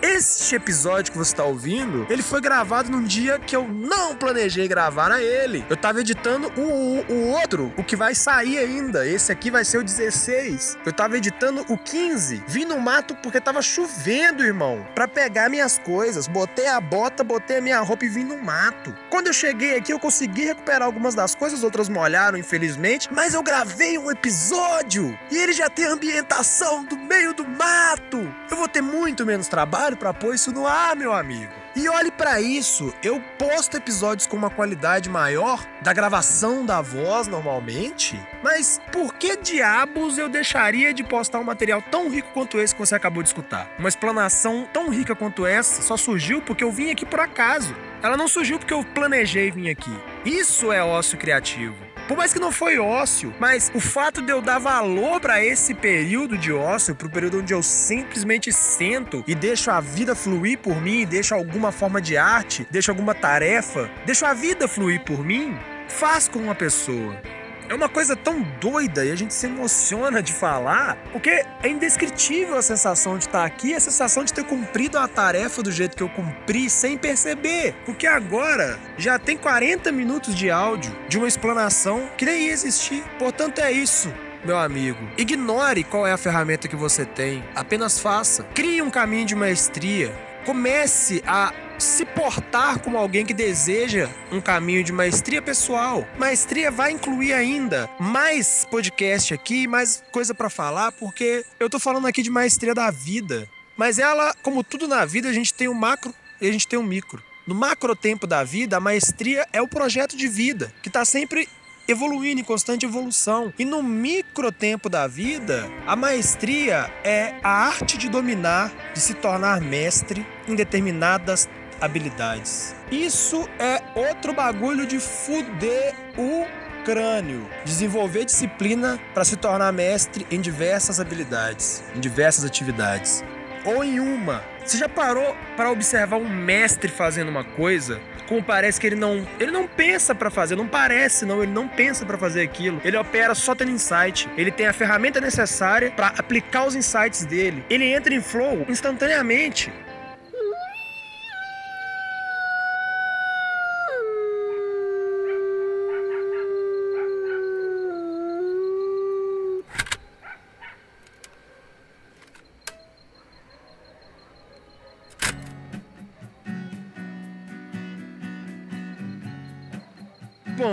Este 0.08 0.54
episódio 0.54 1.10
que 1.10 1.18
você 1.18 1.32
está 1.32 1.42
ouvindo, 1.42 2.06
ele 2.08 2.22
foi 2.22 2.40
gravado 2.40 2.88
num 2.88 3.02
dia 3.02 3.40
que 3.40 3.56
eu 3.56 3.66
não 3.66 4.14
planejei 4.14 4.68
gravar 4.68 5.10
a 5.10 5.20
ele. 5.20 5.66
Eu 5.68 5.76
tava 5.76 6.00
editando 6.00 6.46
o, 6.56 6.60
o, 6.60 7.12
o, 7.12 7.28
outro, 7.32 7.74
o 7.76 7.82
que 7.82 7.96
vai 7.96 8.14
sair 8.14 8.56
ainda. 8.56 9.04
Esse 9.04 9.32
aqui 9.32 9.50
vai 9.50 9.64
ser 9.64 9.78
o 9.78 9.82
16. 9.82 10.78
Eu 10.86 10.92
tava 10.92 11.16
editando 11.16 11.66
o 11.68 11.76
15. 11.76 12.44
Vim 12.46 12.64
no 12.64 12.78
mato 12.78 13.16
porque 13.16 13.40
tava 13.40 13.60
chovendo, 13.60 14.44
irmão, 14.44 14.86
para 14.94 15.08
pegar 15.08 15.50
minhas 15.50 15.76
coisas. 15.76 16.28
Botei 16.28 16.68
a 16.68 16.80
bota, 16.80 17.24
botei 17.24 17.58
a 17.58 17.60
minha 17.60 17.80
roupa 17.80 18.04
e 18.04 18.08
vim 18.08 18.22
no 18.22 18.40
mato. 18.40 18.96
Quando 19.10 19.26
eu 19.26 19.32
cheguei 19.32 19.76
aqui, 19.76 19.92
eu 19.92 19.98
consegui 19.98 20.44
recuperar 20.44 20.82
algumas 20.82 21.16
das 21.16 21.34
coisas, 21.34 21.64
outras 21.64 21.88
molharam, 21.88 22.38
infelizmente, 22.38 23.08
mas 23.12 23.34
eu 23.34 23.42
gravei 23.42 23.98
um 23.98 24.08
episódio 24.08 25.18
e 25.32 25.36
ele 25.36 25.52
já 25.52 25.68
tem 25.68 25.84
ambientação 25.84 26.84
do 26.84 26.96
meio 26.96 27.34
do 27.34 27.44
mato. 27.44 28.32
Eu 28.56 28.60
vou 28.60 28.68
ter 28.68 28.80
muito 28.80 29.26
menos 29.26 29.48
trabalho 29.48 29.98
para 29.98 30.14
pôr 30.14 30.34
isso 30.34 30.50
no 30.50 30.66
ar, 30.66 30.96
meu 30.96 31.12
amigo. 31.12 31.52
E 31.76 31.90
olhe 31.90 32.10
para 32.10 32.40
isso, 32.40 32.90
eu 33.02 33.20
posto 33.38 33.76
episódios 33.76 34.26
com 34.26 34.34
uma 34.34 34.48
qualidade 34.48 35.10
maior 35.10 35.62
da 35.82 35.92
gravação 35.92 36.64
da 36.64 36.80
voz 36.80 37.28
normalmente, 37.28 38.18
mas 38.42 38.80
por 38.90 39.12
que 39.12 39.36
diabos 39.36 40.16
eu 40.16 40.26
deixaria 40.26 40.94
de 40.94 41.04
postar 41.04 41.38
um 41.38 41.44
material 41.44 41.82
tão 41.82 42.08
rico 42.08 42.30
quanto 42.32 42.58
esse 42.58 42.74
que 42.74 42.80
você 42.80 42.94
acabou 42.94 43.22
de 43.22 43.28
escutar? 43.28 43.70
Uma 43.78 43.90
explanação 43.90 44.66
tão 44.72 44.88
rica 44.88 45.14
quanto 45.14 45.44
essa 45.44 45.82
só 45.82 45.98
surgiu 45.98 46.40
porque 46.40 46.64
eu 46.64 46.72
vim 46.72 46.90
aqui 46.90 47.04
por 47.04 47.20
acaso. 47.20 47.76
Ela 48.02 48.16
não 48.16 48.26
surgiu 48.26 48.58
porque 48.58 48.72
eu 48.72 48.82
planejei 48.82 49.50
vir 49.50 49.68
aqui. 49.68 49.94
Isso 50.24 50.72
é 50.72 50.82
ócio 50.82 51.18
criativo. 51.18 51.85
Por 52.08 52.16
mais 52.16 52.32
que 52.32 52.38
não 52.38 52.52
foi 52.52 52.78
ócio, 52.78 53.34
mas 53.40 53.70
o 53.74 53.80
fato 53.80 54.22
de 54.22 54.30
eu 54.30 54.40
dar 54.40 54.60
valor 54.60 55.20
para 55.20 55.44
esse 55.44 55.74
período 55.74 56.38
de 56.38 56.52
ócio, 56.52 56.94
pro 56.94 57.10
período 57.10 57.40
onde 57.40 57.52
eu 57.52 57.62
simplesmente 57.64 58.52
sento 58.52 59.24
e 59.26 59.34
deixo 59.34 59.72
a 59.72 59.80
vida 59.80 60.14
fluir 60.14 60.58
por 60.58 60.80
mim, 60.80 61.04
deixo 61.04 61.34
alguma 61.34 61.72
forma 61.72 62.00
de 62.00 62.16
arte, 62.16 62.66
deixo 62.70 62.92
alguma 62.92 63.12
tarefa, 63.12 63.90
deixo 64.04 64.24
a 64.24 64.32
vida 64.32 64.68
fluir 64.68 65.02
por 65.04 65.24
mim, 65.24 65.58
faz 65.88 66.28
com 66.28 66.38
uma 66.38 66.54
pessoa. 66.54 67.20
É 67.68 67.74
uma 67.74 67.88
coisa 67.88 68.14
tão 68.14 68.42
doida 68.60 69.04
e 69.04 69.10
a 69.10 69.16
gente 69.16 69.34
se 69.34 69.46
emociona 69.46 70.22
de 70.22 70.32
falar, 70.32 70.96
porque 71.12 71.30
é 71.62 71.68
indescritível 71.68 72.56
a 72.56 72.62
sensação 72.62 73.18
de 73.18 73.26
estar 73.26 73.44
aqui, 73.44 73.74
a 73.74 73.80
sensação 73.80 74.24
de 74.24 74.32
ter 74.32 74.44
cumprido 74.44 74.98
a 74.98 75.08
tarefa 75.08 75.62
do 75.62 75.72
jeito 75.72 75.96
que 75.96 76.02
eu 76.02 76.08
cumpri 76.08 76.70
sem 76.70 76.96
perceber. 76.96 77.74
Porque 77.84 78.06
agora 78.06 78.78
já 78.96 79.18
tem 79.18 79.36
40 79.36 79.90
minutos 79.92 80.34
de 80.34 80.50
áudio 80.50 80.96
de 81.08 81.18
uma 81.18 81.28
explanação 81.28 82.08
que 82.16 82.24
nem 82.24 82.46
ia 82.46 82.52
existir. 82.52 83.02
Portanto, 83.18 83.60
é 83.60 83.72
isso 83.72 84.12
meu 84.44 84.58
amigo. 84.58 84.98
Ignore 85.18 85.82
qual 85.82 86.06
é 86.06 86.12
a 86.12 86.16
ferramenta 86.16 86.68
que 86.68 86.76
você 86.76 87.04
tem, 87.04 87.42
apenas 87.52 87.98
faça. 87.98 88.44
Crie 88.54 88.80
um 88.80 88.90
caminho 88.90 89.26
de 89.26 89.34
maestria. 89.34 90.14
Comece 90.44 91.20
a 91.26 91.52
se 91.78 92.04
portar 92.04 92.78
como 92.80 92.96
alguém 92.96 93.24
que 93.24 93.34
deseja 93.34 94.08
um 94.30 94.40
caminho 94.40 94.82
de 94.82 94.92
maestria 94.92 95.42
pessoal. 95.42 96.06
Maestria 96.18 96.70
vai 96.70 96.92
incluir 96.92 97.32
ainda 97.32 97.88
mais 97.98 98.66
podcast 98.70 99.34
aqui, 99.34 99.66
mais 99.66 100.02
coisa 100.12 100.34
para 100.34 100.48
falar, 100.48 100.92
porque 100.92 101.44
eu 101.60 101.68
tô 101.68 101.78
falando 101.78 102.06
aqui 102.06 102.22
de 102.22 102.30
maestria 102.30 102.74
da 102.74 102.90
vida. 102.90 103.48
Mas 103.76 103.98
ela, 103.98 104.34
como 104.42 104.64
tudo 104.64 104.88
na 104.88 105.04
vida, 105.04 105.28
a 105.28 105.32
gente 105.32 105.52
tem 105.52 105.68
o 105.68 105.72
um 105.72 105.74
macro 105.74 106.14
e 106.40 106.48
a 106.48 106.52
gente 106.52 106.66
tem 106.66 106.78
o 106.78 106.82
um 106.82 106.86
micro. 106.86 107.22
No 107.46 107.54
macro 107.54 107.94
tempo 107.94 108.26
da 108.26 108.42
vida, 108.42 108.76
a 108.76 108.80
maestria 108.80 109.46
é 109.52 109.62
o 109.62 109.68
projeto 109.68 110.16
de 110.16 110.26
vida, 110.26 110.72
que 110.82 110.88
está 110.88 111.04
sempre 111.04 111.48
evoluindo 111.88 112.40
em 112.40 112.44
constante 112.44 112.84
evolução. 112.84 113.52
E 113.58 113.64
no 113.64 113.82
micro 113.82 114.50
tempo 114.50 114.88
da 114.88 115.06
vida, 115.06 115.70
a 115.86 115.94
maestria 115.94 116.92
é 117.04 117.34
a 117.42 117.50
arte 117.50 117.96
de 117.96 118.08
dominar, 118.08 118.72
de 118.92 119.00
se 119.00 119.14
tornar 119.14 119.60
mestre 119.60 120.26
em 120.48 120.54
determinadas 120.54 121.48
habilidades. 121.80 122.74
Isso 122.90 123.48
é 123.58 123.82
outro 123.94 124.32
bagulho 124.32 124.86
de 124.86 124.98
fuder 124.98 125.94
o 126.16 126.46
crânio. 126.84 127.48
Desenvolver 127.64 128.24
disciplina 128.24 128.98
para 129.12 129.24
se 129.24 129.36
tornar 129.36 129.72
mestre 129.72 130.26
em 130.30 130.40
diversas 130.40 131.00
habilidades, 131.00 131.82
em 131.94 132.00
diversas 132.00 132.44
atividades. 132.44 133.24
Ou 133.64 133.82
em 133.82 133.98
uma. 133.98 134.42
Você 134.64 134.78
já 134.78 134.88
parou 134.88 135.36
para 135.56 135.70
observar 135.70 136.16
um 136.16 136.28
mestre 136.28 136.88
fazendo 136.90 137.28
uma 137.28 137.44
coisa 137.44 138.00
como 138.26 138.42
parece 138.42 138.80
que 138.80 138.86
ele 138.86 138.96
não, 138.96 139.26
ele 139.38 139.50
não 139.50 139.66
pensa 139.66 140.14
para 140.14 140.30
fazer, 140.30 140.56
não 140.56 140.66
parece 140.66 141.24
não, 141.24 141.42
ele 141.42 141.52
não 141.52 141.68
pensa 141.68 142.04
para 142.04 142.18
fazer 142.18 142.42
aquilo. 142.42 142.80
Ele 142.84 142.96
opera 142.96 143.34
só 143.34 143.54
tendo 143.54 143.70
insight. 143.70 144.28
Ele 144.36 144.50
tem 144.50 144.66
a 144.66 144.72
ferramenta 144.72 145.20
necessária 145.20 145.90
para 145.90 146.08
aplicar 146.08 146.66
os 146.66 146.74
insights 146.74 147.24
dele. 147.24 147.64
Ele 147.70 147.84
entra 147.84 148.14
em 148.14 148.20
flow 148.20 148.66
instantaneamente. 148.68 149.72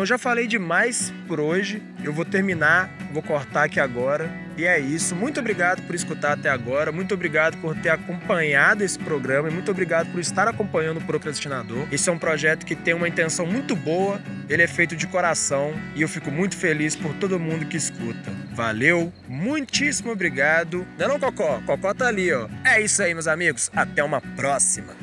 Eu 0.04 0.08
já 0.08 0.18
falei 0.18 0.48
demais 0.48 1.14
por 1.30 1.40
hoje. 1.40 1.82
Eu 2.04 2.12
vou 2.12 2.26
terminar, 2.26 2.90
vou 3.14 3.24
cortar 3.24 3.64
aqui 3.64 3.80
agora. 3.80 4.30
E 4.58 4.66
é 4.66 4.78
isso. 4.78 5.16
Muito 5.16 5.40
obrigado 5.40 5.82
por 5.84 5.96
escutar 5.96 6.34
até 6.34 6.50
agora. 6.50 6.92
Muito 6.92 7.14
obrigado 7.14 7.56
por 7.62 7.74
ter 7.74 7.88
acompanhado 7.88 8.84
esse 8.84 9.00
programa 9.00 9.48
e 9.48 9.54
muito 9.54 9.72
obrigado 9.72 10.12
por 10.12 10.20
estar 10.20 10.46
acompanhando 10.46 10.98
o 10.98 11.06
Procrastinador. 11.06 11.88
Esse 11.90 12.10
é 12.10 12.12
um 12.12 12.20
projeto 12.20 12.66
que 12.66 12.76
tem 12.76 12.94
uma 12.94 13.08
intenção 13.08 13.46
muito 13.46 13.78
boa. 13.78 14.22
Ele 14.50 14.62
é 14.62 14.68
feito 14.68 14.94
de 14.94 15.08
coração 15.08 15.74
e 15.96 16.02
eu 16.02 16.10
fico 16.10 16.30
muito 16.30 16.58
feliz 16.58 16.98
por 16.98 17.14
todo 17.14 17.40
mundo 17.40 17.66
que 17.66 17.78
escuta. 17.78 18.30
Valeu, 18.52 19.10
muitíssimo 19.26 20.12
obrigado. 20.12 20.86
Não, 20.98 21.06
é 21.06 21.08
não, 21.08 21.18
Cocó. 21.18 21.62
Cocó 21.66 21.94
tá 21.94 22.10
ali, 22.10 22.30
ó. 22.34 22.50
É 22.66 22.82
isso 22.82 23.02
aí, 23.02 23.14
meus 23.14 23.28
amigos. 23.28 23.72
Até 23.74 24.04
uma 24.04 24.20
próxima. 24.20 24.98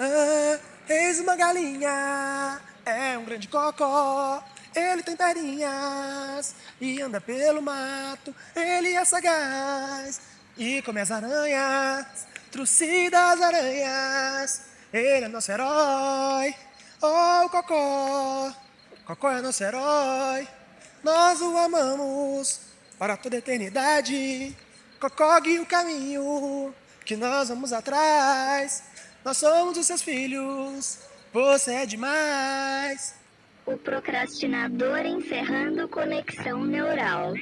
Ah, 0.00 0.58
eis 0.88 1.20
uma 1.20 1.36
galinha 1.36 2.66
é 2.88 3.18
um 3.18 3.24
grande 3.24 3.48
cocó. 3.48 4.42
Ele 4.74 5.02
tem 5.02 5.16
perninhas 5.16 6.54
e 6.80 7.00
anda 7.00 7.20
pelo 7.20 7.62
mato. 7.62 8.34
Ele 8.54 8.94
é 8.94 9.04
sagaz 9.04 10.20
e 10.56 10.82
come 10.82 11.00
as 11.00 11.10
aranhas, 11.10 12.26
trucida 12.50 13.32
as 13.32 13.40
aranhas. 13.40 14.62
Ele 14.92 15.24
é 15.24 15.28
nosso 15.28 15.50
herói. 15.52 16.54
Oh, 17.00 17.48
Cocó, 17.48 18.52
Cocó 19.04 19.30
é 19.30 19.40
nosso 19.40 19.62
herói. 19.62 20.48
Nós 21.02 21.40
o 21.40 21.56
amamos 21.56 22.60
para 22.98 23.16
toda 23.16 23.36
a 23.36 23.38
eternidade. 23.38 24.56
Cocó 25.00 25.38
guia 25.40 25.62
o 25.62 25.66
caminho 25.66 26.74
que 27.04 27.16
nós 27.16 27.48
vamos 27.48 27.72
atrás. 27.72 28.82
Nós 29.24 29.36
somos 29.36 29.78
os 29.78 29.86
seus 29.86 30.02
filhos. 30.02 31.07
Você 31.32 31.72
é 31.72 31.86
demais. 31.86 33.14
O 33.66 33.76
procrastinador 33.76 35.00
encerrando 35.04 35.88
conexão 35.88 36.64
neural. 36.64 37.34